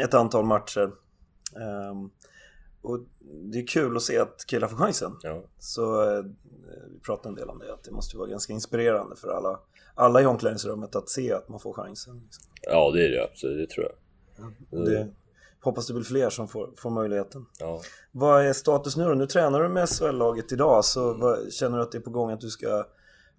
ett 0.04 0.14
antal 0.14 0.44
matcher. 0.44 0.92
Ehm, 1.56 2.10
och 2.82 3.00
det 3.52 3.58
är 3.58 3.66
kul 3.66 3.96
att 3.96 4.02
se 4.02 4.18
att 4.18 4.46
killar 4.46 4.68
får 4.68 4.76
chansen. 4.76 5.12
ja. 5.22 5.42
Så 5.58 6.02
eh, 6.02 6.24
vi 6.92 7.00
pratade 7.00 7.28
en 7.28 7.34
del 7.34 7.48
om 7.48 7.58
det, 7.58 7.72
att 7.72 7.84
det 7.84 7.90
måste 7.90 8.16
vara 8.16 8.28
ganska 8.28 8.52
inspirerande 8.52 9.16
för 9.16 9.28
alla, 9.28 9.60
alla 9.94 10.22
i 10.22 10.26
omklädningsrummet 10.26 10.96
att 10.96 11.08
se 11.08 11.32
att 11.32 11.48
man 11.48 11.60
får 11.60 11.72
chansen. 11.72 12.20
Liksom. 12.24 12.44
Ja, 12.62 12.90
det 12.90 13.04
är 13.06 13.10
det 13.10 13.24
absolut, 13.24 13.68
det 13.68 13.74
tror 13.74 13.86
jag. 13.86 13.94
Och 14.80 14.84
det, 14.84 15.08
hoppas 15.60 15.86
det 15.86 15.94
blir 15.94 16.04
fler 16.04 16.30
som 16.30 16.48
får, 16.48 16.70
får 16.76 16.90
möjligheten. 16.90 17.46
Ja. 17.58 17.80
Vad 18.12 18.46
är 18.46 18.52
status 18.52 18.96
nu 18.96 19.04
då? 19.04 19.14
Nu 19.14 19.26
tränar 19.26 19.62
du 19.62 19.68
med 19.68 19.88
SHL-laget 19.88 20.52
idag, 20.52 20.84
så 20.84 21.14
vad, 21.14 21.52
känner 21.52 21.76
du 21.76 21.82
att 21.82 21.92
det 21.92 21.98
är 21.98 22.02
på 22.02 22.10
gång 22.10 22.30
att 22.30 22.40
du 22.40 22.50
ska 22.50 22.86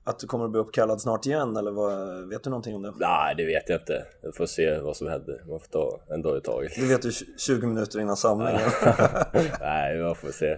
att 0.04 0.20
du 0.20 0.28
kommer 0.28 0.46
att 0.46 0.52
bli 0.52 0.60
uppkallad 0.60 1.02
snart 1.02 1.26
igen 1.26 1.58
eller 1.58 1.72
vad, 1.72 2.28
vet 2.30 2.44
du 2.44 2.50
någonting 2.50 2.76
om 2.76 2.82
det? 2.82 2.94
Nej, 3.00 3.36
det 3.38 3.46
vet 3.46 3.70
jag 3.70 3.82
inte. 3.82 4.06
Jag 4.22 4.36
får 4.36 4.46
se 4.46 4.80
vad 4.80 4.98
som 4.98 5.08
händer. 5.08 5.44
Man 5.48 5.60
får 5.60 5.68
ta 5.68 6.02
en 6.14 6.22
dag 6.22 6.38
i 6.38 6.42
taget. 6.42 6.72
Det 6.76 6.86
vet 6.86 7.02
du 7.02 7.12
20 7.38 7.68
minuter 7.68 8.00
innan 8.00 8.18
samlingen. 8.18 8.70
Nej, 9.60 10.02
man 10.04 10.16
får 10.16 10.32
se. 10.32 10.58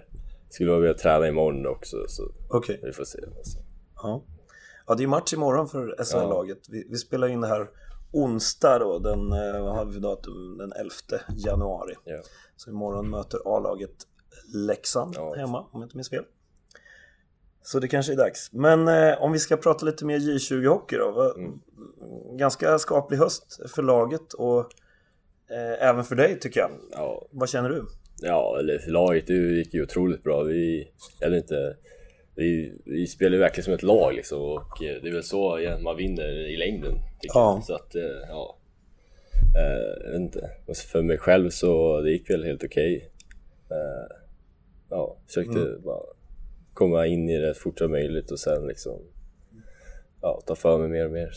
Skulle 0.50 0.70
vara 0.70 0.82
med 0.82 0.92
och 0.92 0.98
träna 0.98 1.28
imorgon 1.28 1.68
också, 1.68 1.98
så 2.08 2.24
Okej. 2.50 2.80
vi 2.84 2.92
får 2.92 3.04
se. 3.04 3.20
Ja. 3.96 4.24
ja, 4.88 4.96
det 4.96 5.04
är 5.04 5.08
match 5.08 5.34
imorgon 5.34 5.68
för 5.68 5.96
SHL-laget. 6.04 6.70
Vi, 6.70 6.88
vi 6.90 6.98
spelar 6.98 7.28
in 7.28 7.42
det 7.42 7.48
här 7.48 7.68
onsdag 8.12 8.80
då, 8.80 9.00
den, 9.00 9.32
eh, 9.32 9.64
vad 9.64 9.76
har 9.76 9.86
vi 9.86 10.00
datum? 10.00 10.58
Den 10.58 10.74
11 10.74 10.92
januari. 11.36 11.94
Ja. 12.04 12.22
Så 12.56 12.70
imorgon 12.70 13.10
möter 13.10 13.40
A-laget 13.46 14.08
Leksand 14.54 15.16
Ja, 15.18 15.34
hemma, 15.34 15.60
om 15.60 15.82
jag 15.82 15.84
inte 15.84 15.98
minns 15.98 16.10
fel. 16.10 16.24
Så 17.63 17.79
det 17.79 17.88
kanske 17.88 18.13
är 18.13 18.17
dags. 18.17 18.50
Men 18.53 18.88
eh, 18.88 19.22
om 19.22 19.32
vi 19.32 19.39
ska 19.39 19.58
prata 19.58 19.86
lite 19.86 20.05
mer 20.05 20.20
J20-hockey 20.20 20.98
då. 20.98 21.34
Mm. 21.38 21.60
Ganska 22.38 22.79
skaplig 22.79 23.17
höst 23.17 23.60
för 23.75 23.84
laget 23.84 24.34
och 24.34 24.60
eh, 25.51 25.89
även 25.89 26.03
för 26.03 26.15
dig 26.15 26.39
tycker 26.39 26.60
jag. 26.60 26.72
Ja, 26.91 27.27
Vad 27.32 27.50
känner 27.50 27.70
du? 27.70 27.86
ja, 28.22 28.58
eller 28.60 28.91
laget 28.91 29.27
det 29.27 29.34
gick 29.34 29.74
ju 29.74 29.84
otroligt 29.84 30.24
bra. 30.24 30.43
Vi, 30.43 30.88
vet 31.22 31.34
inte, 31.34 31.77
vi, 32.36 32.82
vi 32.86 33.08
spelar 33.08 33.32
ju 33.32 33.39
verkligen 33.39 33.63
som 33.65 33.74
ett 33.74 33.84
lag 33.84 34.13
liksom 34.13 34.41
och 34.41 34.84
eh, 34.84 35.01
det 35.01 35.08
är 35.10 35.13
väl 35.13 35.24
så 35.24 35.60
man 35.84 35.98
vinner 35.98 36.50
i 36.50 36.58
längden. 36.58 36.93
Ja. 37.22 37.62
Så 37.63 37.75
att, 37.75 37.96
eh, 37.96 38.01
ja. 38.27 38.58
Eh, 39.58 40.05
jag 40.05 40.12
vet 40.12 40.22
inte. 40.22 40.50
Och 40.65 40.77
för 40.77 41.01
mig 41.01 41.17
själv 41.17 41.50
så 41.50 42.01
det 42.01 42.12
gick 42.12 42.29
väl 42.29 42.43
helt 42.43 42.63
okej. 42.63 43.12
Eh, 43.72 44.15
ja, 44.89 45.17
försökte 45.27 45.77
bara 45.84 46.03
komma 46.74 47.08
in 47.08 47.30
i 47.30 47.38
det 47.38 47.53
fort 47.53 47.80
som 47.80 47.92
möjligt 47.92 48.32
och 48.32 48.39
sen 48.39 48.68
liksom 48.68 49.01
ja, 50.22 50.42
ta 50.46 50.56
för 50.56 50.77
mig 50.77 50.88
mer 50.89 51.06
och 51.06 51.12
mer. 51.12 51.30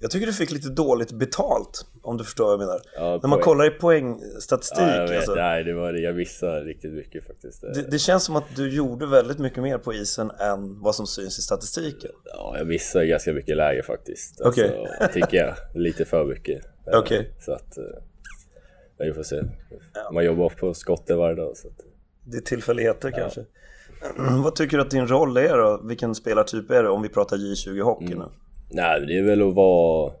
Jag 0.00 0.10
tycker 0.10 0.26
du 0.26 0.32
fick 0.32 0.50
lite 0.50 0.68
dåligt 0.68 1.12
betalt, 1.12 1.86
om 2.02 2.16
du 2.16 2.24
förstår 2.24 2.44
vad 2.44 2.52
jag 2.52 2.58
menar. 2.60 2.80
Ja, 2.96 3.18
När 3.22 3.28
man 3.28 3.40
kollar 3.40 3.66
i 3.66 3.70
poängstatistik, 3.70 4.78
Ja, 4.78 4.94
jag 4.96 5.08
vet, 5.08 5.16
alltså, 5.16 5.34
nej, 5.34 5.64
det 5.64 5.74
var 5.74 5.92
det. 5.92 6.00
Jag 6.00 6.16
missade 6.16 6.60
riktigt 6.60 6.92
mycket 6.92 7.26
faktiskt. 7.26 7.60
det, 7.60 7.90
det 7.90 7.98
känns 7.98 8.24
som 8.24 8.36
att 8.36 8.56
du 8.56 8.74
gjorde 8.76 9.06
väldigt 9.06 9.38
mycket 9.38 9.62
mer 9.62 9.78
på 9.78 9.94
isen 9.94 10.30
än 10.30 10.80
vad 10.82 10.94
som 10.94 11.06
syns 11.06 11.38
i 11.38 11.42
statistiken. 11.42 12.10
Ja, 12.24 12.54
jag 12.58 12.66
missar 12.66 13.04
ganska 13.04 13.32
mycket 13.32 13.56
läge 13.56 13.82
faktiskt. 13.82 14.40
Okej. 14.40 14.86
Alltså, 15.00 15.20
tycker 15.20 15.36
jag. 15.36 15.54
Lite 15.74 16.04
för 16.04 16.24
mycket. 16.24 16.62
Okej. 16.94 17.34
Så 17.40 17.52
att... 17.52 17.78
eh, 17.78 17.84
ja, 18.96 19.04
Vi 19.04 19.12
får 19.12 19.22
se. 19.22 19.42
Man 20.12 20.24
jobbar 20.24 20.48
på 20.48 20.74
skotten 20.74 21.18
varje 21.18 21.36
dag. 21.36 21.56
Så 21.56 21.68
att, 21.68 21.74
Det 22.24 22.36
är 22.36 22.40
tillfälligheter 22.40 23.10
kanske. 23.10 23.44
Vad 24.42 24.54
tycker 24.56 24.76
du 24.76 24.82
att 24.82 24.90
din 24.90 25.06
roll 25.06 25.36
är 25.36 25.56
då? 25.58 25.80
Vilken 25.84 26.14
spelartyp 26.14 26.70
är 26.70 26.82
det 26.82 26.88
om 26.90 27.02
vi 27.02 27.08
pratar 27.08 27.36
J20 27.36 27.80
hockey 27.82 28.04
Mm. 28.06 28.18
nu? 28.18 28.24
nej, 28.70 29.06
det 29.06 29.18
är 29.18 29.22
väl 29.22 29.48
att 29.48 29.54
vara... 29.54 30.12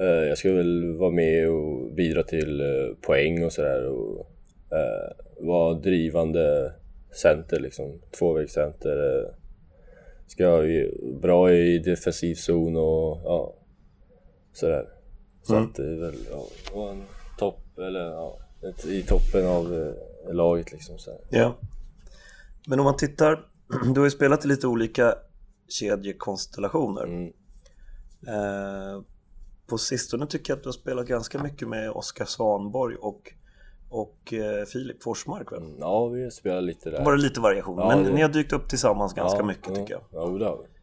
eh, 0.00 0.04
jag 0.28 0.38
ska 0.38 0.52
väl 0.52 0.96
vara 0.96 1.10
med 1.10 1.50
och 1.50 1.92
bidra 1.94 2.22
till 2.22 2.60
eh, 2.60 2.66
poäng 3.06 3.44
och 3.44 3.52
sådär. 3.52 3.86
Och 3.88 4.26
eh, 4.72 5.46
vara 5.46 5.74
drivande 5.74 6.72
center 7.22 7.60
liksom. 7.60 8.00
Tvåvägscenter. 8.18 9.18
Eh, 9.22 9.30
ska 10.26 10.50
vara 10.50 10.66
bra 11.22 11.52
i 11.52 11.78
defensiv 11.78 12.34
zon 12.34 12.76
och 12.76 13.20
ja, 13.24 13.54
sådär. 14.52 14.88
Så 15.42 15.52
Mm. 15.54 15.64
att 15.68 15.74
det 15.74 15.82
är 15.82 15.96
väl 16.00 16.14
ja, 16.74 16.90
en 16.90 17.02
topp, 17.38 17.78
eller 17.78 18.00
ja, 18.00 18.38
ett, 18.68 18.86
i 18.86 19.02
toppen 19.02 19.46
av 19.46 19.74
eh, 20.28 20.34
laget 20.34 20.72
liksom. 20.72 20.96
Ja. 21.30 21.54
Men 22.68 22.80
om 22.80 22.84
man 22.84 22.96
tittar, 22.96 23.48
du 23.94 24.00
har 24.00 24.06
ju 24.06 24.10
spelat 24.10 24.44
i 24.44 24.48
lite 24.48 24.66
olika 24.66 25.14
kedjekonstellationer. 25.68 27.04
Mm. 27.04 27.32
Eh, 28.28 29.02
på 29.66 29.78
sistone 29.78 30.26
tycker 30.26 30.52
jag 30.52 30.56
att 30.56 30.62
du 30.62 30.68
har 30.68 30.72
spelat 30.72 31.06
ganska 31.06 31.42
mycket 31.42 31.68
med 31.68 31.90
Oskar 31.90 32.24
Svanborg 32.24 32.96
och, 32.96 33.32
och 33.88 34.32
eh, 34.32 34.64
Filip 34.64 35.02
Forsmark 35.02 35.52
väl? 35.52 35.76
Ja, 35.78 36.06
vi 36.06 36.30
spelar 36.30 36.60
lite 36.60 36.90
där. 36.90 37.04
Det 37.04 37.16
lite 37.16 37.40
variation, 37.40 37.78
Ja, 37.78 37.88
men 37.88 38.04
det- 38.04 38.12
ni 38.12 38.22
har 38.22 38.28
dykt 38.28 38.52
upp 38.52 38.68
tillsammans 38.68 39.14
ganska 39.14 39.38
ja, 39.38 39.44
mycket 39.44 39.68
ja, 39.68 39.74
tycker 39.74 39.94
jag. 39.94 40.02
Ja, 40.10 40.38
det 40.38 40.44
har 40.44 40.58
vi. 40.62 40.75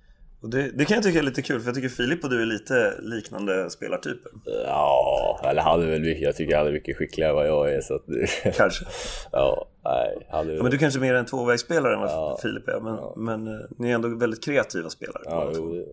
Och 0.44 0.50
det, 0.50 0.72
det 0.78 0.86
kan 0.86 0.96
jag 0.96 1.04
tycka 1.04 1.20
är 1.20 1.24
lite 1.24 1.42
kul, 1.42 1.60
för 1.60 1.68
jag 1.68 1.76
tycker 1.76 1.90
Filip 1.90 2.24
och 2.24 2.30
du 2.30 2.42
är 2.42 2.46
lite 2.46 2.94
liknande 3.02 3.70
spelartyper. 3.70 4.32
Ja, 4.66 5.40
eller 5.44 5.62
han 5.62 5.82
är 5.82 5.86
väl 5.88 6.02
mycket, 6.02 6.24
jag 6.24 6.36
tycker 6.36 6.58
han 6.58 6.68
är 6.68 6.72
mycket 6.72 6.98
skickligare 6.98 7.30
än 7.30 7.36
vad 7.36 7.48
jag 7.48 7.74
är 7.76 7.82
så 7.82 7.96
att 7.96 8.04
Kanske. 8.58 8.86
Ja, 9.32 9.68
nej, 9.84 10.28
han 10.30 10.50
är 10.50 10.54
Ja, 10.54 10.64
men 10.64 10.72
du 10.72 10.78
kanske 10.78 11.00
är 11.00 11.02
mer 11.02 11.14
en 11.14 11.26
tvåvägsspelare 11.26 11.94
än 11.94 12.00
vad 12.00 12.10
Ja. 12.10 12.40
Filip 12.42 12.68
är, 12.68 12.80
men, 12.80 12.96
Ja. 12.96 13.14
men 13.18 13.48
eh, 13.48 13.60
ni 13.78 13.90
är 13.90 13.96
ändå 13.96 14.08
väldigt 14.08 14.44
kreativa 14.44 14.90
spelare. 14.90 15.24
Ja, 15.26 15.52
jo, 15.56 15.86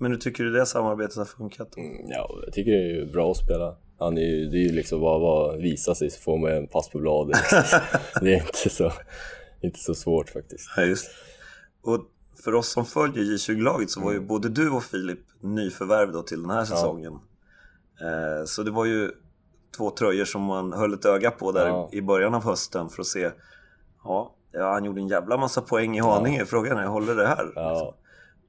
Men 0.00 0.10
hur 0.10 0.18
tycker 0.18 0.44
du 0.44 0.50
det 0.50 0.66
samarbetet 0.66 1.16
har 1.16 1.24
funkat? 1.24 1.76
Mm, 1.76 1.92
Ja, 2.10 2.30
jag 2.44 2.52
tycker 2.52 2.70
det 2.72 3.00
är 3.00 3.06
bra 3.06 3.30
att 3.30 3.36
spela. 3.36 3.76
Han 3.98 4.18
är 4.18 4.22
ju, 4.22 4.46
det 4.48 4.56
är 4.56 4.62
ju 4.68 4.72
liksom 4.72 5.00
bara, 5.00 5.18
bara 5.20 5.56
visa 5.56 5.94
sig 5.94 6.10
så 6.10 6.20
får 6.20 6.38
man 6.38 6.52
en 6.52 6.66
pass 6.66 6.88
på 6.90 6.98
bladet. 6.98 7.36
det 8.20 8.34
är 8.34 8.46
inte 8.46 8.68
så, 8.70 8.92
inte 9.62 9.78
så 9.78 9.94
svårt 9.94 10.30
faktiskt. 10.30 10.70
Ja, 10.76 10.82
just. 10.82 11.10
Och 11.82 11.98
för 12.44 12.54
oss 12.54 12.68
som 12.72 12.84
följer 12.84 13.24
J20-laget 13.24 13.90
så 13.90 14.00
var 14.00 14.10
ju 14.10 14.16
Mm. 14.16 14.28
både 14.28 14.48
du 14.48 14.70
och 14.70 14.82
Filip 14.82 15.18
nyförvärv 15.40 16.12
då 16.12 16.22
till 16.22 16.42
den 16.42 16.50
här 16.50 16.64
säsongen. 16.64 17.12
Eh, 18.00 18.44
så 18.46 18.62
det 18.62 18.70
var 18.70 18.84
ju 18.84 19.10
två 19.76 19.90
tröjor 19.90 20.24
som 20.24 20.42
man 20.42 20.72
höll 20.72 20.94
ett 20.94 21.04
öga 21.04 21.30
på 21.30 21.52
där 21.52 21.66
Ja. 21.66 21.88
i 21.92 22.02
början 22.02 22.34
av 22.34 22.44
hösten 22.44 22.88
för 22.88 23.00
att 23.00 23.06
se. 23.06 23.30
Ja, 24.04 24.34
ja 24.52 24.72
han 24.72 24.84
gjorde 24.84 25.00
en 25.00 25.08
jävla 25.08 25.36
massa 25.36 25.60
poäng 25.60 25.96
i 25.96 26.00
Haninge. 26.00 26.44
Frågan 26.46 26.78
är, 26.78 26.86
håller 26.86 27.14
det 27.14 27.26
här? 27.26 27.52
Ja, 27.54 27.94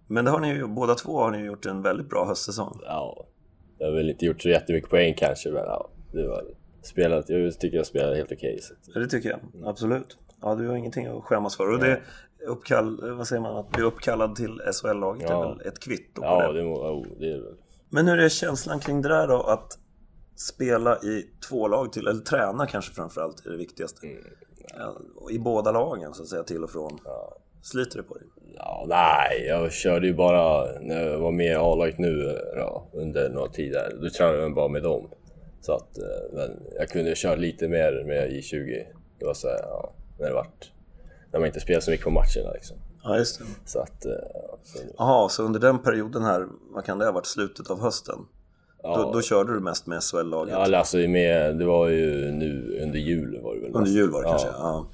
Men 0.08 0.26
det 0.26 0.32
har 0.32 0.40
ni 0.40 0.48
ju, 0.54 0.68
båda 0.68 0.96
två 0.96 1.20
har 1.20 1.32
ni 1.32 1.38
gjort 1.46 1.66
en 1.66 1.82
väldigt 1.82 2.10
bra 2.10 2.26
höstsäsong. 2.26 2.80
ja. 2.86 3.26
Jag 3.78 3.88
har 3.88 3.96
väl 3.96 4.10
inte 4.10 4.26
gjort 4.26 4.42
så 4.42 4.50
jättemycket 4.50 4.90
poäng 4.90 5.14
kanske, 5.18 5.50
men 5.50 5.64
ja, 5.64 5.90
det 6.12 6.28
var 6.28 6.44
spelat. 6.82 7.30
Jag 7.30 7.60
tycker 7.60 7.78
jag 7.78 7.86
spelade 7.86 8.16
helt 8.16 8.32
okej. 8.32 8.60
så 8.62 8.74
Ja, 8.94 9.00
det 9.00 9.08
tycker 9.08 9.30
jag. 9.30 9.40
Absolut. 9.70 10.18
Ja, 10.42 10.56
du 10.56 10.68
har 10.68 10.76
ingenting 10.76 11.06
att 11.08 11.24
skämmas 11.24 11.58
för. 11.58 11.70
Och 11.74 11.80
det 11.80 12.02
uppkall, 12.48 13.16
vad 13.18 13.28
säger 13.28 13.42
man, 13.42 13.58
att 13.58 13.70
bli 13.72 13.84
uppkallad 13.84 14.36
till 14.36 14.62
SHL-laget 14.82 15.30
är 15.30 15.34
Ja. 15.34 15.50
väl 15.50 15.68
ett 15.68 15.80
kvitto 15.80 16.22
på 16.22 16.28
Ja, 16.28 16.52
det. 16.52 16.60
det, 16.60 16.66
må, 16.66 16.76
oh, 16.76 17.08
det 17.20 17.26
är 17.26 17.34
det 17.38 17.44
väl. 17.44 17.56
Men 17.90 18.08
hur 18.08 18.20
är 18.20 18.30
känslan 18.30 18.80
kring 18.80 19.02
det 19.02 19.10
där 19.10 19.28
då? 19.28 19.42
Att 19.44 19.78
spela 20.36 20.98
i 20.98 21.28
två 21.50 21.68
lag 21.68 21.94
till, 21.94 22.08
eller 22.08 22.22
träna 22.22 22.66
kanske 22.68 22.94
framförallt 22.94 23.46
är 23.46 23.50
det 23.50 23.58
viktigaste. 23.58 24.08
Ja, 24.78 24.96
och 25.16 25.32
I 25.32 25.40
båda 25.40 25.72
lagen 25.72 26.14
så 26.14 26.24
att 26.24 26.30
säga, 26.30 26.44
till 26.44 26.64
och 26.64 26.70
från. 26.72 27.00
Sliter 27.62 27.98
det 27.98 28.04
på 28.04 28.14
dig? 28.14 28.24
Ja, 28.56 28.86
nej, 28.90 29.46
jag 29.48 29.72
körde 29.72 30.08
ju 30.08 30.14
bara 30.14 30.66
när 30.82 31.08
jag 31.08 31.20
var 31.20 31.32
med 31.32 31.46
i 31.52 31.56
A-laget 31.56 31.98
nu 32.00 32.40
ja, 32.56 32.88
under 32.94 33.30
några 33.30 33.50
tid 33.52 33.72
där. 33.72 33.98
Då 34.02 34.10
tränade 34.10 34.38
jag 34.42 34.54
bara 34.56 34.68
med 34.68 34.84
dem. 34.84 35.10
Så 35.62 35.74
att, 35.74 35.98
eh, 35.98 36.34
men 36.34 36.60
jag 36.80 36.90
kunde 36.90 37.16
köra 37.16 37.36
lite 37.36 37.68
mer 37.68 38.04
med 38.08 38.30
J20. 38.32 38.86
Det 39.20 39.26
var 39.26 39.34
så 39.34 39.48
här, 39.48 39.60
ja, 39.62 39.94
när 40.20 40.28
det 40.28 40.34
vart, 40.34 40.72
när 41.34 41.40
man 41.40 41.48
inte 41.48 41.60
spelade 41.60 41.82
så 41.86 41.92
mycket 41.92 42.04
på 42.04 42.12
matcherna 42.12 42.52
liksom. 42.54 42.78
Ja, 43.04 43.18
just 43.18 43.40
det. 43.40 43.46
Så 43.66 43.80
att, 43.80 44.06
eh, 44.06 44.12
ja, 44.34 44.58
så, 44.64 44.80
Jaha, 44.98 45.30
så 45.30 45.44
under 45.44 45.60
den 45.60 45.80
perioden 45.80 46.24
här, 46.24 46.48
vad 46.74 46.86
kan 46.86 46.98
det 47.00 47.06
ha 47.06 47.12
varit, 47.12 47.26
slutet 47.26 47.70
av 47.70 47.82
hösten? 47.82 48.20
ja, 48.84 48.98
Då, 48.98 49.12
då 49.12 49.22
körde 49.22 49.54
du 49.54 49.60
mest 49.60 49.88
med 49.88 50.04
SHL-laget? 50.04 50.54
ja, 50.54 50.78
alltså 50.78 50.98
med, 50.98 51.58
det 51.58 51.66
var 51.66 51.90
ju 51.90 52.32
nu 52.32 52.80
under 52.84 53.00
jul 53.00 53.42
var 53.44 53.54
det 53.56 53.60
väl 53.60 53.68
Under 53.68 53.80
mest. 53.80 53.94
jul 53.94 54.10
var 54.12 54.22
det 54.22 54.28
ja, 54.28 54.32
kanske? 54.32 54.48
Ja. 54.48 54.88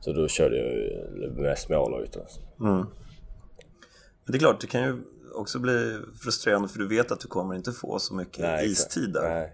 Så 0.00 0.12
då 0.12 0.28
körde 0.28 0.56
jag 0.56 1.32
mest 1.36 1.68
med 1.68 1.78
A-laget. 1.78 2.16
Alltså. 2.16 2.40
Mm. 2.60 2.76
Men 2.76 4.32
det 4.32 4.36
är 4.36 4.38
klart, 4.38 4.60
det 4.60 4.66
kan 4.66 4.82
ju 4.82 5.02
också 5.34 5.58
bli 5.58 5.98
frustrerande 6.22 6.68
för 6.68 6.78
du 6.78 6.88
vet 6.88 7.12
att 7.12 7.20
du 7.20 7.28
kommer 7.28 7.54
inte 7.54 7.72
få 7.72 7.98
så 7.98 8.14
mycket 8.14 8.38
Nej, 8.40 8.66
istid 8.70 9.12
där. 9.12 9.28
Nej. 9.28 9.52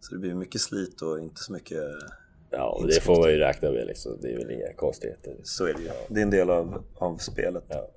Så 0.00 0.14
det 0.14 0.20
blir 0.20 0.34
mycket 0.34 0.60
slit 0.60 1.02
och 1.02 1.20
inte 1.20 1.42
så 1.42 1.52
mycket... 1.52 1.82
Ja, 2.50 2.80
det 2.88 3.00
får 3.00 3.20
man 3.20 3.30
ju 3.30 3.36
räkna 3.38 3.70
med 3.70 3.86
liksom. 3.86 4.18
Det 4.20 4.32
är 4.32 4.36
väl 4.38 4.50
inga 4.50 4.72
konstigheter. 4.76 5.36
Så 5.42 5.64
är 5.66 5.74
det 5.74 5.80
ju. 5.82 5.90
Det 6.08 6.20
är 6.20 6.22
en 6.22 6.30
del 6.30 6.50
av, 6.50 6.84
av 6.98 7.16
spelet. 7.16 7.64
Ja. 7.68 7.88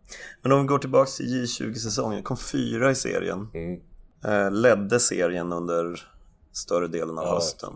Men 0.41 0.51
om 0.51 0.61
vi 0.61 0.67
går 0.67 0.79
tillbaks 0.79 1.17
till 1.17 1.25
J20-säsongen. 1.25 2.23
Kom 2.23 2.37
fyra 2.37 2.91
i 2.91 2.95
serien. 2.95 3.47
Mm. 3.53 3.79
Eh, 4.25 4.51
ledde 4.51 4.99
serien 4.99 5.53
under 5.53 5.99
större 6.51 6.87
delen 6.87 7.17
av 7.17 7.25
Ja. 7.25 7.33
hösten. 7.33 7.73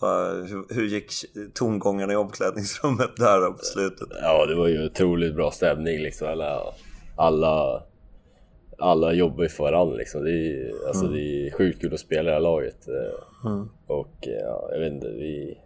Va, 0.00 0.28
hur, 0.32 0.74
hur 0.74 0.86
gick 0.86 1.12
tongångarna 1.54 2.12
i 2.12 2.16
omklädningsrummet 2.16 3.16
där 3.16 3.50
på 3.50 3.58
slutet? 3.64 4.08
Ja, 4.22 4.46
det 4.46 4.54
var 4.54 4.68
ju 4.68 4.86
otroligt 4.86 5.34
bra 5.34 5.50
stämning 5.50 5.98
liksom. 6.02 6.28
Alla, 6.28 6.62
alla, 7.16 7.82
alla 8.78 9.12
jobbar 9.12 9.42
ju 9.42 9.48
för 9.48 9.64
varandra 9.64 9.96
liksom. 9.96 10.24
Det 10.24 10.30
är, 10.30 10.72
alltså, 10.88 11.06
det 11.06 11.20
är 11.20 11.50
sjukt 11.50 11.80
kul 11.80 11.94
att 11.94 12.00
spela 12.00 12.22
i 12.22 12.24
det 12.24 12.32
här 12.32 12.40
laget. 12.40 12.86
Mm. 13.44 13.68
Och 13.86 14.28
eh, 14.28 14.32
ja, 14.44 14.68
jag 14.72 14.80
vet 14.80 14.92
inte, 14.92 15.08
vi, 15.08 15.58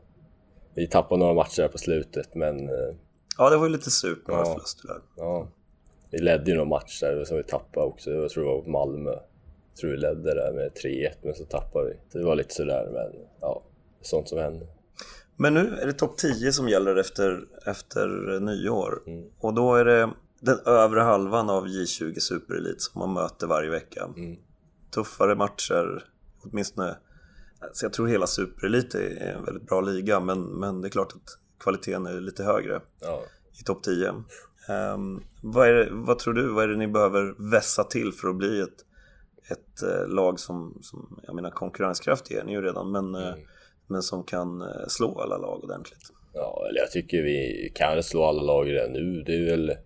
vi 0.74 0.86
tappade 0.86 1.18
några 1.18 1.34
matcher 1.34 1.68
på 1.68 1.78
slutet 1.78 2.34
men 2.34 2.68
eh, 2.68 2.94
Ja, 3.38 3.50
det 3.50 3.56
var 3.56 3.66
ju 3.66 3.72
lite 3.72 3.90
surt 3.90 4.28
några 4.28 4.40
Ja. 4.40 4.52
förluster 4.54 4.88
där. 4.88 5.00
ja, 5.16 5.48
vi 6.10 6.18
ledde 6.18 6.50
ju 6.50 6.56
några 6.56 6.68
matcher 6.68 7.06
där 7.06 7.24
som 7.24 7.36
vi 7.36 7.42
tappade 7.42 7.86
också. 7.86 8.10
Jag 8.10 8.30
tror 8.30 8.44
det 8.44 8.50
var 8.50 8.64
Malmö. 8.72 9.10
Jag 9.10 9.76
tror 9.80 9.90
vi 9.90 9.96
ledde 9.96 10.34
där 10.34 10.52
med 10.52 10.70
3-1 10.84 11.08
men 11.22 11.34
så 11.34 11.44
tappade 11.44 11.88
vi. 11.88 12.18
Det 12.18 12.24
var 12.24 12.36
lite 12.36 12.54
sådär 12.54 12.88
men 12.92 13.26
ja, 13.40 13.62
sånt 14.00 14.28
som 14.28 14.38
händer. 14.38 14.68
Men 15.36 15.54
nu 15.54 15.76
är 15.82 15.86
det 15.86 15.92
topp 15.92 16.16
10 16.16 16.52
som 16.52 16.68
gäller 16.68 16.96
efter, 16.96 17.40
efter 17.66 18.40
nyår. 18.40 19.02
Mm. 19.06 19.24
Och 19.40 19.54
då 19.54 19.74
är 19.74 19.84
det 19.84 20.10
den 20.42 20.58
övre 20.66 21.00
halvan 21.00 21.50
av 21.50 21.66
J20 21.66 22.18
Superelit 22.18 22.82
som 22.82 22.98
man 22.98 23.12
möter 23.12 23.46
varje 23.46 23.70
vecka. 23.70 24.08
Mm. 24.16 24.36
Tuffare 24.94 25.34
matcher, 25.34 26.04
åtminstone. 26.42 26.96
Alltså 27.60 27.84
jag 27.84 27.92
tror 27.92 28.06
hela 28.06 28.26
Superelit 28.26 28.94
är 28.94 29.34
en 29.36 29.44
väldigt 29.44 29.66
bra 29.66 29.80
liga, 29.80 30.20
men, 30.20 30.42
men 30.42 30.80
det 30.80 30.88
är 30.88 30.90
klart 30.90 31.12
att 31.12 31.38
kvaliteten 31.60 32.06
är 32.06 32.20
lite 32.20 32.44
högre 32.44 32.80
Ja. 33.00 33.22
i 33.60 33.64
topp 33.64 33.82
10. 33.82 34.08
Ehm, 34.68 35.22
vad, 35.42 35.68
det, 35.68 35.88
vad 35.90 36.18
tror 36.18 36.34
du, 36.34 36.48
vad 36.48 36.64
är 36.64 36.68
det 36.68 36.76
ni 36.76 36.88
behöver 36.88 37.50
vässa 37.50 37.84
till 37.84 38.12
för 38.12 38.28
att 38.28 38.36
bli 38.36 38.60
ett, 38.60 38.84
ett 39.50 39.82
eh, 39.82 40.08
lag 40.08 40.40
som, 40.40 40.78
som, 40.82 41.20
jag 41.26 41.34
menar 41.34 41.50
konkurrenskraftig 41.50 42.36
är 42.36 42.44
ni 42.44 42.52
ju 42.52 42.62
redan, 42.62 42.90
men, 42.90 43.14
eh, 43.14 43.34
men 43.86 44.02
som 44.02 44.24
kan 44.24 44.62
eh, 44.62 44.86
slå 44.88 45.20
alla 45.20 45.38
lag 45.38 45.64
ordentligt? 45.64 46.12
Ja, 46.32 46.66
eller 46.68 46.80
jag 46.80 46.90
tycker 46.90 47.22
vi 47.22 47.72
kan 47.74 48.02
slå 48.02 48.24
alla 48.24 48.42
lag 48.42 48.68
redan 48.68 48.92
nu. 48.92 49.22
Det 49.26 49.32
är 49.32 49.50
väl 49.50 49.76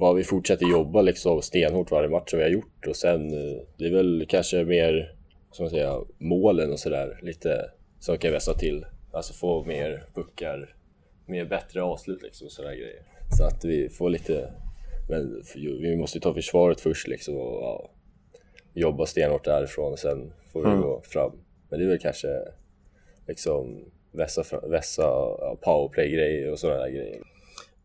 bara 0.00 0.12
vi 0.14 0.24
fortsätter 0.24 0.66
jobba 0.66 1.02
liksom 1.02 1.42
stenhårt 1.42 1.90
varje 1.90 2.08
match 2.08 2.30
som 2.30 2.38
vi 2.38 2.42
har 2.44 2.50
gjort 2.50 2.86
och 2.86 2.96
sen 2.96 3.32
eh, 3.32 3.62
det 3.76 3.84
är 3.84 3.90
väl 3.90 4.26
kanske 4.28 4.64
mer, 4.64 5.14
som 5.52 5.64
man 5.64 5.70
säga, 5.70 6.00
målen 6.18 6.72
och 6.72 6.78
sådär 6.78 7.18
lite 7.22 7.70
som 8.00 8.18
kan 8.18 8.32
vässa 8.32 8.54
till. 8.54 8.86
Alltså 9.12 9.32
få 9.32 9.64
mer 9.64 10.04
puckar, 10.14 10.74
mer 11.26 11.44
bättre 11.44 11.82
avslut 11.82 12.22
liksom 12.22 12.46
och 12.46 12.52
sådana 12.52 12.74
grejer. 12.74 13.02
Så 13.38 13.44
att 13.44 13.64
vi 13.64 13.88
får 13.88 14.10
lite, 14.10 14.52
men 15.08 15.42
vi 15.80 15.96
måste 15.96 16.18
ju 16.18 16.22
ta 16.22 16.34
försvaret 16.34 16.80
först 16.80 17.08
liksom 17.08 17.36
och 17.36 17.62
ja, 17.62 17.90
jobba 18.74 19.06
stenhårt 19.06 19.44
därifrån 19.44 19.92
och 19.92 19.98
sen 19.98 20.32
får 20.52 20.60
vi 20.60 20.66
Mm. 20.70 20.80
gå 20.80 21.00
fram. 21.04 21.32
Men 21.68 21.78
det 21.78 21.84
är 21.84 21.88
väl 21.88 21.98
kanske 21.98 22.28
liksom 23.28 23.84
vässa, 24.12 24.60
vässa 24.68 25.08
powerplay-grejer 25.60 26.50
och 26.52 26.58
sådana 26.58 26.80
där 26.80 26.90
grejer. 26.90 27.22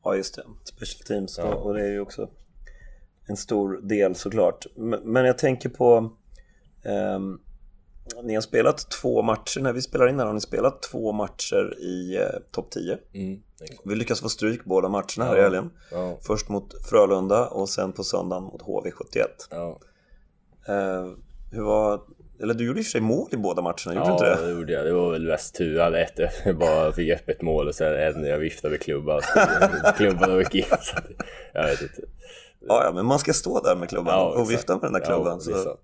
Ja, 0.05 0.15
just 0.15 0.35
det. 0.35 0.43
Special 0.63 1.05
teams. 1.07 1.37
Ja. 1.37 1.43
Och, 1.55 1.73
det 1.73 1.81
är 1.81 1.91
ju 1.91 1.99
också 1.99 2.29
en 3.27 3.37
stor 3.37 3.81
del 3.81 4.15
såklart. 4.15 4.65
Men, 4.75 4.99
men 5.11 5.25
jag 5.25 5.37
tänker 5.37 5.69
på... 5.69 6.11
ehm, 6.83 7.39
ni 8.23 8.33
har 8.33 8.41
spelat 8.41 8.91
två 9.01 9.21
matcher, 9.21 9.61
när 9.61 9.73
vi 9.73 9.81
spelar 9.81 10.07
in 10.07 10.19
här 10.19 10.25
har 10.25 10.33
ni 10.33 10.41
spelat 10.41 10.81
två 10.81 11.11
matcher 11.11 11.79
i 11.79 12.15
eh, 12.17 12.39
topp 12.51 12.71
10. 12.71 12.97
Mm. 13.13 13.39
Vi 13.85 13.95
lyckas 13.95 14.21
få 14.21 14.29
stryk 14.29 14.65
båda 14.65 14.89
matcherna 14.89 15.25
här 15.25 15.35
Ja. 15.35 15.39
i 15.39 15.43
helgen. 15.43 15.69
Ja, 15.91 16.17
Först 16.21 16.49
mot 16.49 16.73
Frölunda 16.89 17.47
och 17.47 17.69
sen 17.69 17.91
på 17.93 18.03
söndagen 18.03 18.43
mot 18.43 18.61
HV71. 18.61 19.23
ja. 19.49 19.79
Eh, 20.67 21.11
hur 21.51 21.61
var... 21.61 22.01
Eller 22.41 22.53
du 22.53 22.65
gjorde 22.65 22.79
i 22.79 22.81
och 22.81 22.85
för 22.85 22.91
sig 22.91 23.01
mål 23.01 23.29
i 23.31 23.37
båda 23.37 23.61
matcherna, 23.61 23.93
gjorde 23.93 23.99
du 23.99 24.05
ja 24.07 24.13
inte 24.13 24.41
det? 24.41 24.47
det 24.47 24.51
gjorde 24.59 24.73
jag. 24.73 24.85
Det 24.85 24.93
var 24.93 25.11
väl 25.11 25.27
mest 25.27 25.55
tur. 25.55 25.75
Jag 25.77 26.01
ett, 26.01 26.19
jag 26.45 26.57
bara 26.57 26.91
fick 26.91 27.13
upp 27.21 27.29
ett 27.29 27.41
mål 27.41 27.67
och 27.67 27.75
sen 27.75 27.95
en 27.95 28.23
jag 28.23 28.37
viftade 28.37 28.71
med 28.71 28.81
klubban. 28.81 29.21
Klubban 29.97 30.39
gick 30.39 30.55
in. 30.55 30.63
Så 30.81 30.97
jag 31.53 31.63
vet 31.63 31.81
inte. 31.81 32.01
Ja, 32.67 32.83
ja, 32.83 32.91
men 32.93 33.05
man 33.05 33.19
ska 33.19 33.33
stå 33.33 33.59
där 33.59 33.75
med 33.75 33.89
klubban 33.89 34.13
Ja, 34.13 34.41
och 34.41 34.51
vifta 34.51 34.73
med 34.73 34.81
den 34.81 34.93
där 34.93 34.99
klubban. 34.99 35.39
Ja, 35.47 35.57
så. 35.57 35.77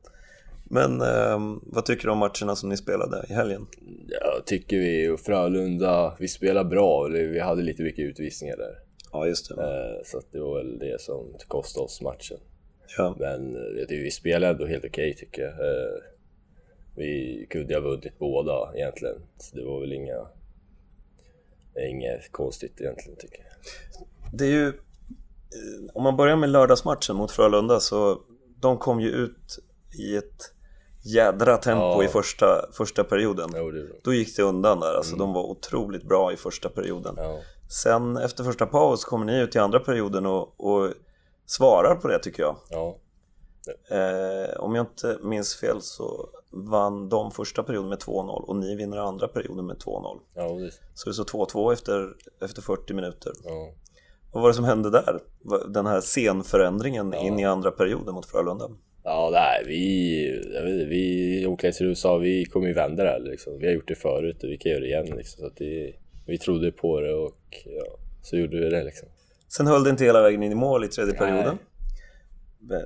Men 0.64 1.02
ehm, 1.02 1.60
vad 1.64 1.86
tycker 1.86 2.06
du 2.06 2.12
om 2.12 2.18
matcherna 2.18 2.56
som 2.56 2.70
ni 2.70 2.78
spelade 2.78 3.26
i 3.30 3.34
helgen? 3.34 3.68
Jag 4.08 4.46
tycker 4.46 4.78
vi 4.78 5.10
och 5.10 5.20
Frölunda, 5.20 6.16
vi 6.20 6.28
spelar 6.28 6.64
bra. 6.64 7.08
Vi 7.08 7.40
hade 7.40 7.62
lite 7.62 7.84
mycket 7.84 8.06
utvisningar 8.06 8.58
där. 8.58 8.76
Ja, 9.12 9.28
just 9.28 9.50
det. 9.50 9.62
Eh, 9.64 10.04
Så 10.06 10.22
det 10.32 10.40
var 10.40 10.58
väl 10.58 10.80
det 10.80 11.02
som 11.02 11.34
kostade 11.48 11.84
oss 11.86 12.02
matchen. 12.02 12.38
Ja. 12.98 13.16
Men 13.20 13.56
eh, 13.56 13.62
jag 13.80 13.88
tycker 13.88 14.04
vi 14.04 14.12
spelade 14.12 14.48
ändå 14.54 14.66
helt 14.66 14.86
okej 14.86 15.16
tycker 15.16 15.42
jag. 15.42 15.52
Eh, 15.52 15.98
Vi 16.96 17.48
kunde 17.50 17.74
ha 17.74 17.82
vunnit 17.82 18.20
båda 18.20 18.76
egentligen. 18.76 19.16
Så 19.38 19.56
det 19.56 19.66
var 19.66 19.80
väl 19.80 19.94
inga... 19.94 20.28
Inget 21.90 22.32
konstigt 22.32 22.82
egentligen 22.82 23.18
tycker 23.20 23.38
jag. 23.38 23.52
Det 24.34 24.46
är 24.46 24.50
ju, 24.50 24.68
eh, 24.68 24.74
om 25.94 26.04
man 26.04 26.18
börjar 26.18 26.36
med 26.36 26.50
lördagsmatchen 26.50 27.16
mot 27.16 27.32
Frölunda 27.32 27.80
så 27.80 28.22
de 28.62 28.78
kom 28.78 29.00
ju 29.02 29.10
ut 29.10 29.60
i 30.00 30.16
ett 30.16 30.54
jädra 31.04 31.58
tempo 31.58 31.82
Ja. 31.82 32.04
i 32.04 32.08
första, 32.08 32.46
första 32.74 33.04
perioden. 33.04 33.50
Jo. 33.56 33.72
Då 34.04 34.14
gick 34.14 34.36
det 34.36 34.44
undan 34.44 34.80
där, 34.80 34.94
alltså 34.94 35.16
de 35.16 35.34
var 35.34 35.44
otroligt 35.44 36.04
bra 36.04 36.34
i 36.34 36.38
första 36.38 36.70
perioden. 36.70 37.14
Ja. 37.18 37.40
Sen 37.84 38.18
efter 38.18 38.44
första 38.44 38.66
paus 38.66 39.06
kommer 39.06 39.26
ni 39.26 39.40
ut 39.40 39.56
i 39.56 39.60
andra 39.60 39.80
perioden 39.80 40.26
och, 40.26 40.54
och 40.58 40.94
svarar 41.46 41.96
på 41.96 42.08
det 42.08 42.20
tycker 42.20 42.44
jag. 42.44 42.56
Ja. 42.70 42.98
Eh, 43.90 44.60
om 44.60 44.76
jag 44.76 44.84
inte 44.84 45.18
minns 45.22 45.56
fel 45.56 45.82
så 45.82 46.30
vann 46.52 47.10
de 47.10 47.32
första 47.32 47.64
perioden 47.64 47.90
med 47.90 47.98
2-0 48.00 48.30
och 48.30 48.56
ni 48.56 48.76
vinner 48.76 48.98
andra 48.98 49.28
perioden 49.28 49.66
med 49.66 49.78
2-0. 49.78 50.20
Ja, 50.36 50.50
Så 50.94 51.10
det 51.10 51.14
står 51.14 51.24
2-2 51.46 51.74
efter, 51.74 52.08
efter 52.42 52.62
40 52.62 52.94
minuter. 52.94 53.32
ja. 53.44 53.74
Vad 54.34 54.42
var 54.42 54.50
det 54.50 54.56
som 54.56 54.66
hände 54.66 54.90
där? 54.92 55.20
Den 55.70 55.86
här 55.86 56.02
scenförändringen 56.02 57.14
in 57.14 57.40
i 57.40 57.46
andra 57.46 57.72
perioden 57.72 58.14
mot 58.16 58.26
Frölunda? 58.26 58.70
Ja, 59.04 59.30
nej, 59.32 59.64
vi, 59.68 60.28
inte, 60.64 60.86
vi 60.90 61.42
i 61.42 61.46
omklädningsrummet 61.46 61.98
sa 61.98 62.18
vi 62.18 62.46
kommer 62.46 62.68
ju 62.68 62.74
vända 62.74 63.04
det 63.04 63.10
här 63.10 63.20
liksom. 63.20 63.58
Vi 63.60 63.66
har 63.66 63.74
gjort 63.74 63.88
det 63.88 63.96
förut 63.96 64.44
och 64.44 64.50
vi 64.50 64.58
kan 64.58 64.72
göra 64.72 64.82
det 64.82 64.88
igen 64.88 65.06
liksom. 65.18 65.42
Så 65.44 65.50
det, 65.56 65.94
vi 66.26 66.38
trodde 66.38 66.72
på 66.72 67.00
det 67.00 67.14
och 67.14 67.38
ja, 67.66 67.98
så 68.22 68.38
gjorde 68.38 68.58
vi 68.60 68.70
det 68.70 68.84
liksom. 68.84 69.08
Sen 69.48 69.68
höll 69.68 69.84
det 69.84 69.90
inte 69.90 70.04
hela 70.04 70.22
vägen 70.22 70.44
in 70.44 70.52
i 70.52 70.56
mål 70.56 70.84
i 70.84 70.88
tredje 70.88 71.14
Nej. 71.14 71.20
perioden. 71.20 71.58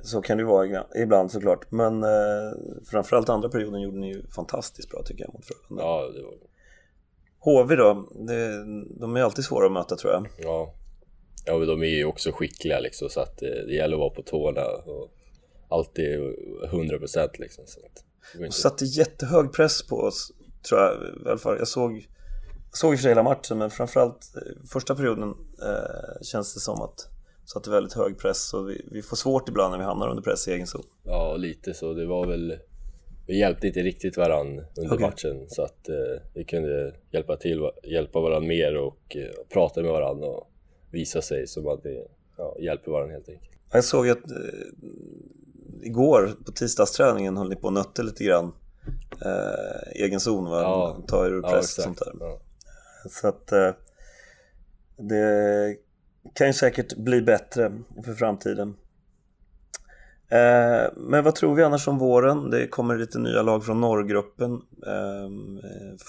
Så 0.02 0.22
kan 0.22 0.36
det 0.36 0.42
ju 0.42 0.46
vara 0.46 0.84
ibland 0.96 1.30
såklart. 1.30 1.70
Men 1.70 2.02
eh, 2.02 2.52
framförallt 2.90 3.28
andra 3.28 3.48
perioden 3.48 3.80
gjorde 3.80 3.98
ni 3.98 4.08
ju 4.08 4.26
fantastiskt 4.26 4.90
bra 4.90 5.02
tycker 5.02 5.24
jag 5.24 5.34
mot 5.34 5.44
Frölunda. 5.44 5.84
Ja, 5.84 6.10
det 6.14 6.22
var 6.22 6.34
HV 7.38 7.76
då, 7.76 8.08
det, 8.26 8.64
de 9.00 9.16
är 9.16 9.20
alltid 9.20 9.44
svåra 9.44 9.66
att 9.66 9.72
möta 9.72 9.96
tror 9.96 10.12
jag. 10.12 10.28
Ja, 10.38 10.74
ja 11.44 11.58
men 11.58 11.68
de 11.68 11.82
är 11.82 11.86
ju 11.86 12.04
också 12.04 12.32
skickliga 12.32 12.80
liksom 12.80 13.08
så 13.08 13.20
att 13.20 13.38
det, 13.38 13.66
det 13.66 13.74
gäller 13.74 13.96
att 13.96 14.00
vara 14.00 14.10
på 14.10 14.22
tårna 14.22 14.62
och 14.62 15.10
alltid 15.68 16.18
100% 16.70 17.28
liksom. 17.38 17.64
Så 17.66 17.80
att, 17.80 18.04
de 18.40 18.50
satte 18.50 18.84
jättehög 18.84 19.52
press 19.52 19.86
på 19.86 19.96
oss 19.96 20.32
tror 20.68 20.80
jag 20.80 20.92
i 20.92 21.28
alla 21.28 21.38
fall. 21.38 21.56
Jag 21.58 21.68
såg, 21.68 22.08
såg 22.72 22.92
i 22.92 22.94
och 22.94 22.98
för 22.98 23.02
sig 23.02 23.10
hela 23.10 23.22
matchen 23.22 23.58
men 23.58 23.70
framförallt 23.70 24.36
eh, 24.36 24.68
första 24.72 24.94
perioden 24.94 25.34
eh, 25.62 26.22
känns 26.22 26.54
det 26.54 26.60
som 26.60 26.82
att 26.82 27.08
satte 27.46 27.70
väldigt 27.70 27.92
hög 27.92 28.18
press 28.18 28.54
och 28.54 28.70
vi, 28.70 28.86
vi 28.90 29.02
får 29.02 29.16
svårt 29.16 29.48
ibland 29.48 29.70
när 29.70 29.78
vi 29.78 29.84
hamnar 29.84 30.08
under 30.08 30.22
press 30.22 30.48
i 30.48 30.52
egen 30.52 30.66
zon. 30.66 30.84
Ja, 31.02 31.36
lite 31.36 31.74
så. 31.74 31.92
Det 31.92 32.06
var 32.06 32.26
väl 32.26 32.58
vi 33.26 33.38
hjälpte 33.38 33.66
inte 33.66 33.80
riktigt 33.80 34.16
varann 34.16 34.64
under 34.76 34.94
okay. 34.94 35.06
matchen 35.06 35.46
så 35.48 35.62
att 35.62 35.88
eh, 35.88 36.22
vi 36.34 36.44
kunde 36.44 36.94
hjälpa 37.10 37.36
till, 37.36 37.70
hjälpa 37.82 38.20
varandra 38.20 38.48
mer 38.48 38.76
och 38.76 39.16
eh, 39.16 39.30
prata 39.52 39.82
med 39.82 39.90
varandra 39.90 40.28
och 40.28 40.50
visa 40.90 41.22
sig 41.22 41.46
som 41.46 41.68
att 41.68 41.80
vi 41.84 42.06
ja, 42.36 42.56
hjälper 42.60 42.90
varandra 42.90 43.14
helt 43.14 43.28
enkelt. 43.28 43.50
Jag 43.72 43.84
såg 43.84 44.08
att 44.08 44.30
eh, 44.30 44.36
igår 45.82 46.32
på 46.46 46.52
tisdagsträningen 46.52 47.36
höll 47.36 47.48
ni 47.48 47.56
på 47.56 47.66
och 47.66 47.72
nötte 47.72 48.02
lite 48.02 48.24
grann 48.24 48.52
eh, 49.24 50.02
egen 50.04 50.20
zon, 50.20 50.50
va? 50.50 50.60
Ja, 50.60 51.02
ta 51.08 51.26
er 51.26 51.30
ur 51.30 51.42
press 51.42 51.78
ja, 51.78 51.82
och 51.82 51.84
sånt 51.84 51.98
där. 51.98 52.12
Ja. 52.20 52.40
Så 53.10 53.28
att 53.28 53.52
eh, 53.52 53.70
det 54.96 55.76
kan 56.34 56.46
ju 56.46 56.52
säkert 56.52 56.96
bli 56.96 57.22
bättre 57.22 57.72
för 58.04 58.14
framtiden. 58.14 58.76
Eh, 60.28 60.92
men 60.96 61.24
vad 61.24 61.34
tror 61.34 61.54
vi 61.54 61.62
annars 61.62 61.88
om 61.88 61.98
våren? 61.98 62.50
Det 62.50 62.68
kommer 62.68 62.96
lite 62.96 63.18
nya 63.18 63.42
lag 63.42 63.64
från 63.64 63.80
norrgruppen. 63.80 64.52
Eh, 64.86 65.30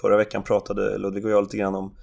förra 0.02 0.18
veckan 0.18 0.44
pratade 0.44 0.98
Ludvig 0.98 1.26
och 1.26 1.32
jag 1.32 1.44
lite 1.44 1.58
grann 1.58 1.76
om 1.76 1.96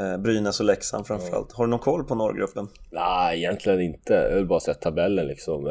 eh, 0.00 0.18
Brynäs 0.18 0.60
och 0.60 0.66
Leksand 0.66 1.06
framförallt. 1.06 1.52
Har 1.52 1.64
du 1.64 1.70
någon 1.70 1.78
koll 1.78 2.04
på 2.04 2.14
norrgruppen? 2.14 2.68
Nej, 2.90 3.38
egentligen 3.38 3.80
inte. 3.80 4.12
Jag 4.12 4.36
har 4.36 4.44
bara 4.44 4.60
sett 4.60 4.80
tabellen 4.80 5.26
liksom. 5.26 5.70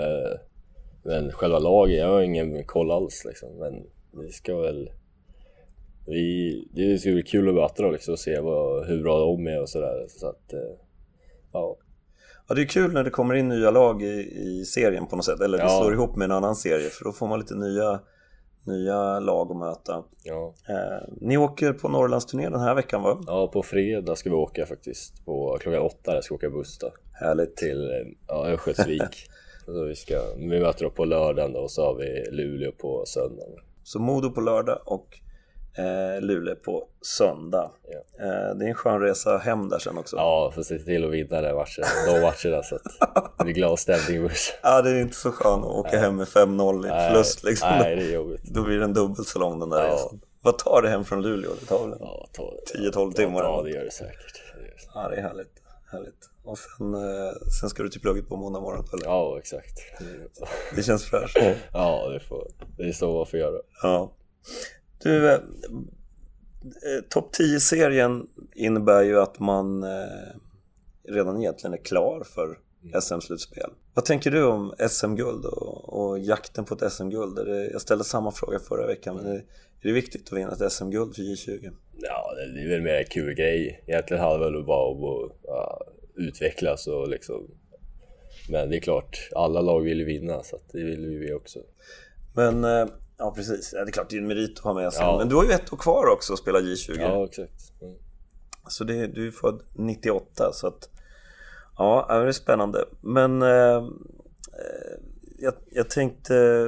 Men 1.04 1.32
själva 1.32 1.60
laget, 1.60 1.98
jag 1.98 2.08
har 2.08 2.22
ingen 2.22 2.66
koll 2.66 2.92
alls 2.92 3.26
liksom. 3.26 3.50
Men 3.60 3.84
vi 4.24 4.32
ska 4.32 4.58
väl... 4.58 4.90
Vi, 6.08 6.68
det 6.74 6.98
ska 6.98 7.12
bli 7.12 7.24
kul 7.24 7.50
att 7.50 7.56
möta 7.56 7.84
dem 7.84 7.92
liksom 7.92 8.12
och 8.12 8.20
se 8.20 8.40
vad, 8.40 8.88
hur 8.88 9.04
bra 9.04 9.20
de 9.20 9.48
är 9.48 9.62
och 9.62 9.70
sådär. 9.70 10.06
Så 10.10 10.28
att, 10.28 10.54
ja, 11.54 11.78
Ja, 12.48 12.56
det 12.56 12.62
är 12.62 12.66
kul 12.66 12.94
när 12.94 13.04
det 13.04 13.10
kommer 13.10 13.34
in 13.34 13.50
nya 13.50 13.72
lag 13.72 14.04
i, 14.04 14.42
i 14.42 14.66
serien 14.66 15.08
på 15.08 15.16
något 15.16 15.26
sätt. 15.26 15.42
Eller 15.42 15.58
det 15.58 15.64
ja. 15.64 15.80
slår 15.82 15.94
ihop 15.94 16.16
med 16.16 16.26
en 16.26 16.32
annan 16.32 16.56
serie 16.56 16.90
för 16.90 17.04
då 17.04 17.12
får 17.12 17.28
man 17.28 17.40
lite 17.40 17.56
nya, 17.56 18.00
nya 18.64 19.20
lag 19.20 19.52
att 19.52 19.58
möta. 19.58 20.04
Ja. 20.24 20.54
Eh, 20.70 21.08
ni 21.22 21.38
åker 21.38 21.74
på 21.74 21.90
Norrlandsturné 21.90 22.50
den 22.50 22.60
här 22.60 22.76
veckan 22.76 23.04
va? 23.04 23.22
Ja, 23.28 23.48
på 23.48 23.64
fredag 23.64 24.16
ska 24.16 24.30
vi 24.30 24.36
åka 24.36 24.66
faktiskt. 24.66 25.26
På 25.26 25.58
klockan 25.62 25.82
åtta 25.82 26.22
ska 26.22 26.34
vi 26.34 26.38
åka 26.38 26.50
buss 26.50 26.78
då. 26.78 26.94
Härligt. 27.14 27.56
Till 27.56 28.16
ja, 28.28 28.48
Örnsköldsvik. 28.48 29.30
så 29.66 29.84
vi, 29.84 29.96
ska, 29.96 30.22
vi 30.38 30.60
möter 30.60 30.86
upp 30.86 30.96
på 30.96 31.06
lördagen 31.06 31.54
då 31.54 31.60
och 31.60 31.72
så 31.72 31.86
har 31.86 31.96
vi 31.96 32.32
Luleå 32.32 32.72
på 32.72 33.04
söndagen. 33.06 33.60
Så 33.84 34.00
Modo 34.00 34.32
på 34.32 34.42
lördag 34.42 34.80
och 34.86 35.20
eh, 35.78 36.22
Luleå 36.22 36.56
på 36.56 36.88
söndag. 37.02 37.72
Ja. 37.88 38.26
Eh, 38.26 38.56
det 38.56 38.66
är 38.66 38.70
en 38.70 38.76
skön 38.76 39.02
resa 39.02 39.38
hem 39.38 39.70
där 39.70 39.80
sen 39.80 39.98
också. 39.98 40.16
Ja, 40.16 40.52
får 40.56 40.64
se 40.64 40.80
till 40.80 41.06
att 41.06 41.12
vinna 41.12 41.42
den 41.42 41.56
matchen, 41.56 41.84
de 42.06 42.22
matcherna 42.22 42.64
så 42.64 42.76
att 42.76 42.82
det 43.38 43.44
blir 43.44 43.54
glad 43.54 43.80
stämning 43.80 44.18
i 44.18 44.20
bussen. 44.20 44.56
Ja, 44.64 44.82
det 44.82 44.90
är 44.90 45.02
inte 45.02 45.16
så 45.16 45.32
skönt 45.32 45.66
att 45.66 45.72
åka 45.72 45.92
nej. 45.92 46.00
hem 46.00 46.16
med 46.16 46.28
5-0 46.28 46.86
i 46.86 47.10
förlust 47.10 47.44
liksom. 47.44 47.70
Nej, 47.70 47.96
det 47.96 48.04
är 48.04 48.14
jobbigt. 48.14 48.44
Då 48.44 48.64
blir 48.64 48.80
den 48.80 48.94
dubbelt 48.94 49.28
så 49.28 49.40
lång 49.40 49.60
den 49.60 49.70
där 49.70 49.84
ja. 49.84 49.94
resan. 49.94 50.22
Vad 50.42 50.58
tar 50.58 50.82
det 50.82 50.90
hem 50.90 51.06
från 51.06 51.22
Luleå? 51.22 51.52
Det 51.60 51.66
tar 51.66 51.88
väl 51.88 51.98
ja, 52.00 52.28
10-12 52.76 53.14
timmar? 53.14 53.44
Ja, 53.44 53.62
det 53.62 53.70
gör 53.70 53.84
det 53.84 53.92
säkert. 53.92 54.42
Det 54.56 54.62
gör 54.62 54.68
det. 54.68 54.80
Ja, 54.94 55.10
det 55.10 55.16
är 55.16 55.22
härligt. 55.22 55.62
härligt. 55.92 56.30
Och 56.44 56.58
sen, 56.58 56.94
eh, 56.94 57.32
sen 57.62 57.70
ska 57.70 57.84
du 57.84 57.90
till 57.90 58.02
plugget 58.02 58.30
på 58.30 58.36
måndag 58.36 58.60
morgon 58.60 58.86
eller? 58.94 59.06
Ja, 59.06 59.40
exakt. 59.40 59.80
Det 60.76 60.84
känns 60.84 61.06
fräscht. 61.06 61.38
Ja, 61.74 62.10
det, 62.10 62.20
får, 62.20 62.48
det 62.78 62.84
är 62.84 62.92
så 62.92 63.18
man 63.18 63.26
får 63.26 63.40
göra. 63.40 63.62
Ja. 63.84 64.12
Du, 65.04 65.32
eh, 65.32 65.40
Eh, 66.64 67.04
topp 67.10 67.36
10-serien 67.40 68.28
innebär 68.56 69.04
ju 69.04 69.20
att 69.20 69.40
man 69.40 69.84
eh, 69.84 69.90
redan 71.10 71.42
egentligen 71.42 71.74
är 71.74 71.84
klar 71.84 72.24
för. 72.24 72.60
SM-slutspel. 73.02 73.70
Vad 73.94 74.06
tänker 74.06 74.32
du 74.32 74.44
om 74.44 74.74
SM-guld 74.90 75.46
och, 75.46 75.94
och, 75.94 76.20
jakten 76.20 76.66
på 76.66 76.76
ett 76.76 76.94
SM-guld? 76.94 77.40
Jag 77.72 77.82
ställde 77.82 78.04
samma 78.04 78.32
fråga 78.32 78.60
förra 78.60 78.88
veckan, 78.88 79.16
men 79.16 79.26
är, 79.26 79.36
är 79.36 79.44
det 79.82 79.92
viktigt 79.92 80.28
att 80.28 80.38
vinna 80.38 80.52
ett 80.52 80.72
SM-guld 80.72 81.16
för 81.16 81.22
J20? 81.22 81.72
Ja, 82.02 82.34
det 82.36 82.62
är 82.62 82.70
väl 82.70 82.82
mer 82.82 82.94
en 82.94 83.06
kul 83.06 83.34
grej. 83.34 83.84
Egentligen 83.88 84.24
handlar 84.24 84.52
det 84.52 84.58
väl 84.58 84.66
bara 84.66 84.88
om 84.88 85.04
att 85.04 85.32
ja, 85.44 85.82
utvecklas 86.16 86.88
och 86.88 87.10
liksom... 87.10 87.48
Men 88.50 88.70
det 88.70 88.78
är 88.78 88.82
klart, 88.82 89.30
alla 89.36 89.62
lag 89.62 89.82
vill 89.82 90.00
ju 90.00 90.06
vinna, 90.06 90.44
så 90.44 90.60
det 90.72 90.84
vill 90.84 91.20
vi 91.20 91.34
också. 91.34 91.60
Men 92.36 92.64
eh, 92.64 92.88
Ja 93.24 93.32
precis, 93.32 93.72
det 93.72 93.80
är 93.80 93.92
klart 93.92 94.10
det 94.10 94.16
är 94.16 94.22
en 94.22 94.28
merit 94.28 94.58
att 94.58 94.64
ha 94.64 94.74
med 94.74 94.94
sig. 94.94 95.02
Ja. 95.02 95.18
Men 95.18 95.30
du 95.30 95.36
har 95.36 95.44
ju 95.44 95.52
ett 95.52 95.74
år 95.74 95.78
kvar 95.78 96.08
också 96.08 96.34
att 96.34 96.40
spela 96.40 96.60
J20. 96.60 97.00
Ja 97.00 97.26
exakt. 97.26 97.82
Mm. 97.82 97.96
Så 98.68 98.84
det, 98.84 99.08
du 99.08 99.28
är 99.28 99.32
född 99.32 99.62
98 99.74 100.54
så 100.54 100.68
att 100.68 100.90
Ja, 101.78 102.06
det 102.10 102.28
är 102.28 102.32
spännande. 102.32 102.86
Men 103.02 103.42
eh, 103.42 103.76
eh, 103.76 103.84
jag, 105.40 105.54
jag 105.72 105.90
tänkte 105.90 106.68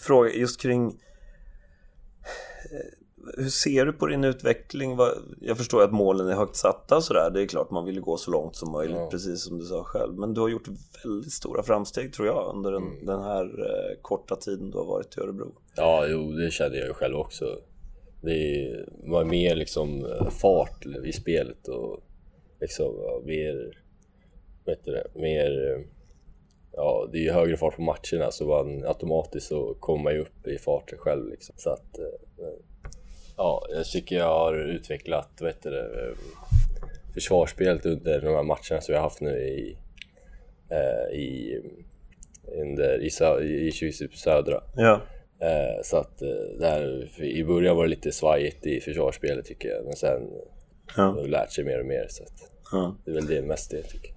fråga 0.00 0.30
just 0.30 0.60
kring 0.60 1.00
hur 3.36 3.48
ser 3.48 3.86
du 3.86 3.92
på 3.92 4.06
din 4.06 4.24
utveckling? 4.24 4.98
Jag 5.40 5.58
förstår 5.58 5.82
att 5.82 5.92
målen 5.92 6.28
är 6.28 6.34
högt 6.34 6.56
satta 6.56 6.96
och 6.96 7.04
sådär. 7.04 7.30
Det 7.30 7.42
är 7.42 7.46
klart 7.46 7.70
man 7.70 7.84
vill 7.84 8.00
gå 8.00 8.16
så 8.16 8.30
långt 8.30 8.56
som 8.56 8.72
möjligt, 8.72 8.96
ja. 8.96 9.08
precis 9.10 9.44
som 9.44 9.58
du 9.58 9.64
sa 9.64 9.84
själv. 9.84 10.14
Men 10.14 10.34
du 10.34 10.40
har 10.40 10.48
gjort 10.48 10.68
väldigt 11.04 11.32
stora 11.32 11.62
framsteg 11.62 12.12
tror 12.12 12.28
jag 12.28 12.54
under 12.54 12.72
den, 12.72 12.82
mm. 12.82 13.06
den 13.06 13.22
här 13.22 13.44
eh, 13.44 14.00
korta 14.02 14.36
tiden 14.36 14.70
du 14.70 14.78
har 14.78 14.84
varit 14.84 15.18
i 15.18 15.20
Örebro. 15.20 15.54
Ja, 15.76 16.06
jo, 16.06 16.32
det 16.32 16.50
kände 16.50 16.78
jag 16.78 16.86
ju 16.86 16.94
själv 16.94 17.16
också. 17.16 17.58
Det 18.22 18.84
var 19.04 19.24
mer 19.24 19.54
liksom 19.54 20.04
eh, 20.04 20.30
fart 20.30 20.86
i 21.04 21.12
spelet 21.12 21.68
och 21.68 22.00
liksom 22.60 22.94
mer, 23.24 23.82
vet 24.64 24.84
det, 24.84 25.06
mer 25.14 25.72
eh, 25.72 25.86
ja, 26.72 27.08
det 27.12 27.18
är 27.18 27.22
ju 27.22 27.30
högre 27.30 27.56
fart 27.56 27.76
på 27.76 27.82
matcherna 27.82 28.30
så 28.30 28.46
man 28.46 28.84
automatiskt 28.84 29.46
så 29.46 29.74
kommer 29.74 30.04
man 30.04 30.12
ju 30.12 30.20
upp 30.20 30.46
i 30.46 30.58
farten 30.58 30.98
själv 30.98 31.28
liksom. 31.28 31.54
Så 31.58 31.70
att, 31.70 31.98
Ja, 33.36 33.66
jag 33.70 33.84
tycker 33.84 34.16
jag 34.16 34.38
har 34.38 34.54
utvecklat 34.54 35.30
vad 35.40 35.50
heter 35.50 35.70
det, 35.70 36.14
försvarsspelet 37.14 37.86
under 37.86 38.20
de 38.20 38.34
här 38.34 38.42
matcherna 38.42 38.80
som 38.80 38.92
vi 38.92 38.94
har 38.94 39.02
haft 39.02 39.20
nu 39.20 39.38
i, 39.38 39.76
eh, 40.68 41.18
i, 41.18 41.60
under, 42.46 42.98
i, 43.02 43.10
i, 43.44 43.68
i 43.88 44.08
södra. 44.16 44.62
Ja. 44.76 45.00
Eh, 45.38 45.82
så 45.82 45.96
att 45.96 46.22
eh, 46.22 46.58
där, 46.58 47.08
i 47.22 47.44
början 47.44 47.76
var 47.76 47.84
det 47.84 47.90
lite 47.90 48.12
svajigt 48.12 48.66
i 48.66 48.80
försvarsspelet 48.80 49.44
tycker 49.44 49.68
jag, 49.68 49.84
men 49.84 49.96
sen 49.96 50.22
ja. 50.96 51.02
har 51.02 51.20
jag 51.20 51.30
lärt 51.30 51.52
sig 51.52 51.64
mer 51.64 51.80
och 51.80 51.86
mer. 51.86 52.06
Så 52.08 52.22
att, 52.22 52.50
ja. 52.72 52.96
Det 53.04 53.10
är 53.10 53.14
väl 53.14 53.26
det 53.26 53.42
mest 53.42 53.70
det 53.70 53.82
tycker 53.82 54.08
jag. 54.08 54.14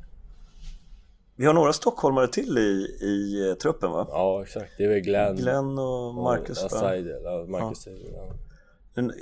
Vi 1.36 1.46
har 1.46 1.54
några 1.54 1.74
stockholmare 1.74 2.28
till 2.28 2.58
i, 2.58 3.06
i 3.06 3.56
truppen 3.62 3.92
va? 3.92 4.08
Ja 4.10 4.44
exakt, 4.44 4.72
det 4.78 4.84
är 4.84 4.90
väl 4.90 5.00
Glenn, 5.00 5.36
Glenn 5.36 5.80
och 5.80 6.14
Marcus 6.14 6.64
och 6.64 6.72
ja, 6.72 7.46
Marcus 7.48 7.88
ja. 7.88 7.94
ja. 8.16 8.34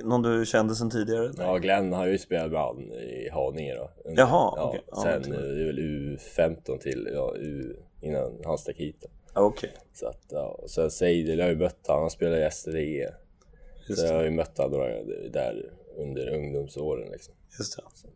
Någon 0.04 0.22
du 0.22 0.46
kände 0.46 0.76
sedan 0.76 0.90
tidigare? 0.90 1.32
Ja, 1.38 1.58
Glenn 1.58 1.94
har 1.94 2.08
ju 2.08 2.18
spelat 2.18 2.78
med 2.78 2.88
i 2.88 3.30
Haninge 3.30 3.76
då. 3.76 3.90
Jaha, 4.06 4.54
ja. 4.58 4.70
Okay. 4.70 4.82
Sen 5.04 5.34
ja, 5.34 5.40
det 5.40 5.62
är 5.62 5.66
väl 5.66 5.80
U15 5.80 6.78
till, 6.78 7.10
ja, 7.14 7.36
U, 7.36 7.76
innan 8.02 8.42
han 8.46 8.58
stack 8.58 8.76
hit. 8.78 9.06
Okej. 9.34 9.70
Okay. 9.70 9.82
Så 9.94 10.08
att, 10.08 10.26
ja. 10.30 10.60
Och 10.64 10.70
sen 10.70 10.92
Seidel, 10.92 11.42
har 11.42 11.50
ju 11.50 11.56
mött 11.56 11.80
han, 11.88 12.00
han 12.00 12.10
spelar 12.10 12.48
i 12.48 12.52
STDE. 12.52 13.14
Så 13.96 14.06
jag 14.06 14.14
har 14.14 14.24
ju 14.24 14.32
mött 14.32 14.58
honom 14.58 14.80
där 15.32 15.72
under 15.98 16.34
ungdomsåren 16.34 17.12
liksom. 17.12 17.34
Just 17.60 17.78
det. 17.78 17.84
Så. 17.94 18.08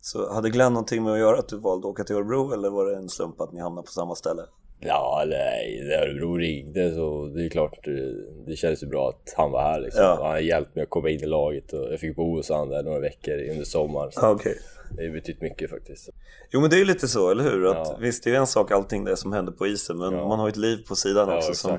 Så 0.00 0.32
hade 0.32 0.50
Glenn 0.50 0.72
någonting 0.72 1.02
med 1.02 1.12
att 1.12 1.18
göra 1.18 1.38
att 1.38 1.48
du 1.48 1.58
valde 1.58 1.88
att 1.88 1.92
åka 1.92 2.04
till 2.04 2.16
Örebro 2.16 2.52
eller 2.52 2.70
var 2.70 2.86
det 2.86 2.96
en 2.96 3.08
slump 3.08 3.40
att 3.40 3.52
ni 3.52 3.60
hamnade 3.60 3.86
på 3.86 3.92
samma 3.92 4.14
ställe? 4.14 4.42
Ja, 4.82 5.24
nej, 5.26 5.80
när 5.84 6.08
Örebro 6.08 6.36
ringde 6.36 6.94
så 6.94 7.26
det 7.26 7.44
är 7.44 7.48
klart 7.48 7.84
det, 7.84 8.14
det 8.46 8.56
kändes 8.56 8.82
ju 8.82 8.86
bra 8.86 9.08
att 9.08 9.34
han 9.36 9.50
var 9.50 9.62
här 9.62 9.80
liksom. 9.80 10.02
Ja. 10.02 10.14
Han 10.14 10.26
har 10.26 10.38
hjälpt 10.38 10.74
mig 10.74 10.84
att 10.84 10.90
komma 10.90 11.10
in 11.10 11.20
i 11.20 11.26
laget 11.26 11.72
och 11.72 11.92
jag 11.92 12.00
fick 12.00 12.16
bo 12.16 12.36
hos 12.36 12.48
honom 12.48 12.68
där 12.68 12.82
några 12.82 13.00
veckor 13.00 13.50
under 13.50 13.64
sommaren. 13.64 14.12
Så 14.12 14.30
okay. 14.30 14.54
Det 14.96 15.06
har 15.06 15.12
betytt 15.12 15.40
mycket 15.40 15.70
faktiskt. 15.70 16.10
Jo 16.50 16.60
men 16.60 16.70
det 16.70 16.76
är 16.76 16.78
ju 16.78 16.84
lite 16.84 17.08
så, 17.08 17.30
eller 17.30 17.44
hur? 17.44 17.66
Att, 17.66 17.88
ja. 17.88 17.96
Visst, 18.00 18.24
det 18.24 18.30
är 18.30 18.34
en 18.34 18.46
sak 18.46 18.70
allting 18.70 19.04
det 19.04 19.16
som 19.16 19.32
händer 19.32 19.52
på 19.52 19.66
isen 19.66 19.98
men 19.98 20.12
ja. 20.12 20.28
man 20.28 20.38
har 20.38 20.46
ju 20.46 20.50
ett 20.50 20.56
liv 20.56 20.84
på 20.88 20.96
sidan 20.96 21.28
också 21.28 21.54
som, 21.54 21.78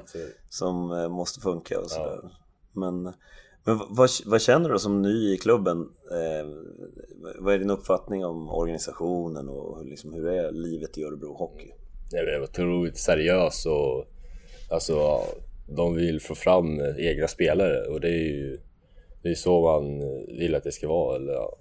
som 0.50 0.92
eh, 0.92 1.10
måste 1.10 1.40
funka 1.40 1.80
och 1.80 1.90
sådär. 1.90 2.20
Men, 2.74 3.04
men 3.64 3.80
vad, 3.90 4.10
vad, 4.26 4.42
känner 4.42 4.70
du 4.70 4.80
som 4.80 5.02
ny 5.02 5.34
i 5.34 5.38
klubben? 5.38 5.90
Eh, 6.12 6.50
vad 7.40 7.54
är 7.54 7.60
din 7.60 7.70
uppfattning 7.70 8.26
om 8.26 8.50
organisationen 8.50 9.50
och 9.50 9.86
liksom, 9.86 10.14
hur 10.14 10.28
är 10.28 10.52
livet 10.52 10.98
i 10.98 11.04
Örebro 11.04 11.34
Hockey? 11.34 11.72
Jag 12.12 12.26
vet, 12.26 12.50
otroligt 12.50 12.98
seriös 12.98 13.66
och 13.66 14.06
alltså 14.70 15.22
de 15.68 15.96
vill 15.96 16.22
få 16.22 16.36
fram 16.36 16.82
egna 16.98 17.28
spelare 17.28 17.82
och 17.82 18.02
det 18.02 18.10
är 18.10 18.30
ju 18.30 18.60
det 19.24 19.30
är 19.30 19.36
så 19.36 19.62
man 19.62 20.00
vill 20.28 20.56
att 20.56 20.64
det 20.64 20.72
ska 20.72 20.88
vara. 20.88 21.16
Eller, 21.16 21.34
ja. 21.34 21.58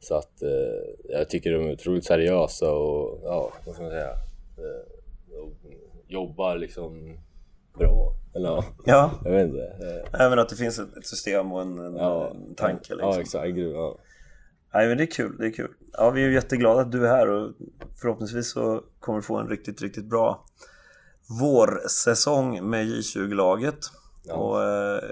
Så 0.00 0.14
att 0.14 0.42
eh, 0.42 1.08
jag 1.08 1.28
tycker 1.28 1.52
de 1.52 1.68
är 1.68 1.72
otroligt 1.72 2.04
seriösa 2.04 2.72
och 2.72 3.20
ja, 3.24 3.52
vad 3.66 3.74
ska 3.74 3.82
man 3.82 3.92
säga, 3.92 4.10
eh, 4.58 4.86
jobbar 6.08 6.56
liksom 6.56 7.18
bra. 7.78 8.14
Eller 8.34 8.64
ja. 8.86 9.10
jag 9.24 9.30
vet 9.30 9.48
inte. 9.48 9.76
Även 10.12 10.38
att 10.38 10.48
det 10.48 10.56
finns 10.56 10.78
ett 10.78 11.06
system 11.06 11.52
och 11.52 11.62
en, 11.62 11.78
en, 11.78 11.96
ja, 11.96 12.30
en 12.30 12.54
tanke. 12.54 12.94
Liksom. 12.94 13.10
Ja, 13.12 13.20
exakt. 13.20 13.56
Ja. 13.56 13.98
Nej, 14.74 14.88
men 14.88 14.96
det 14.96 15.04
är 15.04 15.10
kul, 15.10 15.36
det 15.38 15.46
är 15.46 15.50
kul. 15.50 15.70
Ja, 15.92 16.10
vi 16.10 16.24
är 16.24 16.28
jätteglada 16.28 16.80
att 16.80 16.92
du 16.92 17.06
är 17.06 17.10
här 17.10 17.28
och 17.28 17.52
förhoppningsvis 18.00 18.50
så 18.50 18.84
kommer 19.00 19.18
du 19.18 19.22
få 19.22 19.36
en 19.36 19.48
riktigt, 19.48 19.82
riktigt 19.82 20.04
bra 20.04 20.44
vårsäsong 21.40 22.70
med 22.70 22.86
J20-laget. 22.86 23.78
Ja. 24.24 24.34
Och 24.34 24.62
eh, 24.62 25.02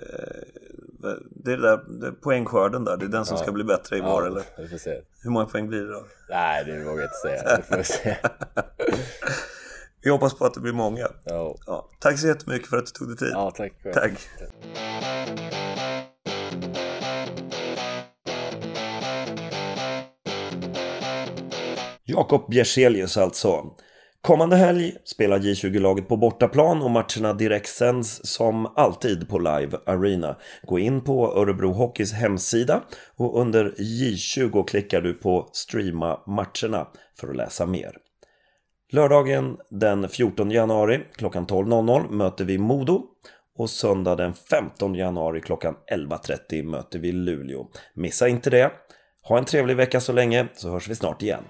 det 1.31 1.53
är 1.53 1.57
där, 1.57 2.01
det 2.01 2.07
är 2.07 2.13
poängskörden 2.13 2.85
där, 2.85 2.97
det 2.97 3.05
är 3.05 3.09
den 3.09 3.25
som 3.25 3.37
ja. 3.37 3.43
ska 3.43 3.53
bli 3.53 3.65
bättre 3.65 3.97
i 3.97 4.01
vår 4.01 4.27
eller? 4.27 4.43
Vi 4.59 4.69
får 4.69 4.79
se. 4.79 5.01
Hur 5.23 5.31
många 5.31 5.47
poäng 5.47 5.69
blir 5.69 5.81
det 5.81 5.93
då? 5.93 6.05
Nej, 6.29 6.65
det 6.65 6.85
vågar 6.85 7.03
jag 7.03 7.05
inte 7.05 7.15
säga. 7.23 7.57
Det 7.57 7.63
får 7.63 7.77
vi 7.77 7.85
se. 7.85 8.17
vi 10.03 10.11
hoppas 10.11 10.35
på 10.35 10.45
att 10.45 10.55
det 10.55 10.61
blir 10.61 10.73
många. 10.73 11.09
Ja. 11.25 11.57
ja. 11.67 11.89
Tack 11.99 12.19
så 12.19 12.27
jättemycket 12.27 12.69
för 12.69 12.77
att 12.77 12.87
du 12.87 12.93
tog 12.93 13.09
dig 13.09 13.17
tid. 13.17 13.31
Ja, 13.33 13.51
tack. 13.51 13.73
Tack. 13.95 14.29
Jakob 22.11 22.51
Bjerselius 22.51 23.17
alltså. 23.17 23.65
Kommande 24.23 24.57
helg 24.57 24.93
spelar 25.05 25.39
J20-laget 25.39 26.09
på 26.09 26.17
bortaplan 26.17 26.83
och 26.83 26.91
matcherna 26.91 27.33
direktsänds 27.33 28.21
som 28.25 28.67
alltid 28.67 29.29
på 29.29 29.39
Live 29.39 29.79
Arena. 29.87 30.37
Gå 30.63 30.79
in 30.79 31.01
på 31.01 31.39
Örebro 31.39 31.73
Hockeys 31.73 32.13
hemsida 32.13 32.83
och 33.17 33.41
under 33.41 33.75
J20 33.79 34.67
klickar 34.67 35.01
du 35.01 35.15
på 35.15 35.49
Streama 35.53 36.21
matcherna 36.27 36.87
för 37.21 37.29
att 37.31 37.37
läsa 37.37 37.67
mer. 37.67 37.97
Lördagen 38.93 39.57
den 39.71 40.09
14 40.09 40.51
januari 40.51 41.01
klockan 41.13 41.47
12.00 41.47 42.11
möter 42.11 42.45
vi 42.45 42.59
Modo 42.59 43.03
och 43.59 43.71
söndag 43.71 44.17
den 44.17 44.35
15 44.35 44.95
januari 44.95 45.41
klockan 45.41 45.77
11.30 45.93 46.63
möter 46.63 46.99
vi 46.99 47.13
Luleå. 47.13 47.67
Missa 47.95 48.29
inte 48.29 48.51
det! 48.51 48.73
Ha 49.23 49.39
en 49.39 49.45
trevlig 49.45 49.77
vecka 49.77 50.01
så 50.01 50.13
länge 50.13 50.47
så 50.55 50.71
hörs 50.71 50.89
vi 50.89 50.95
snart 50.95 51.23
igen. 51.23 51.43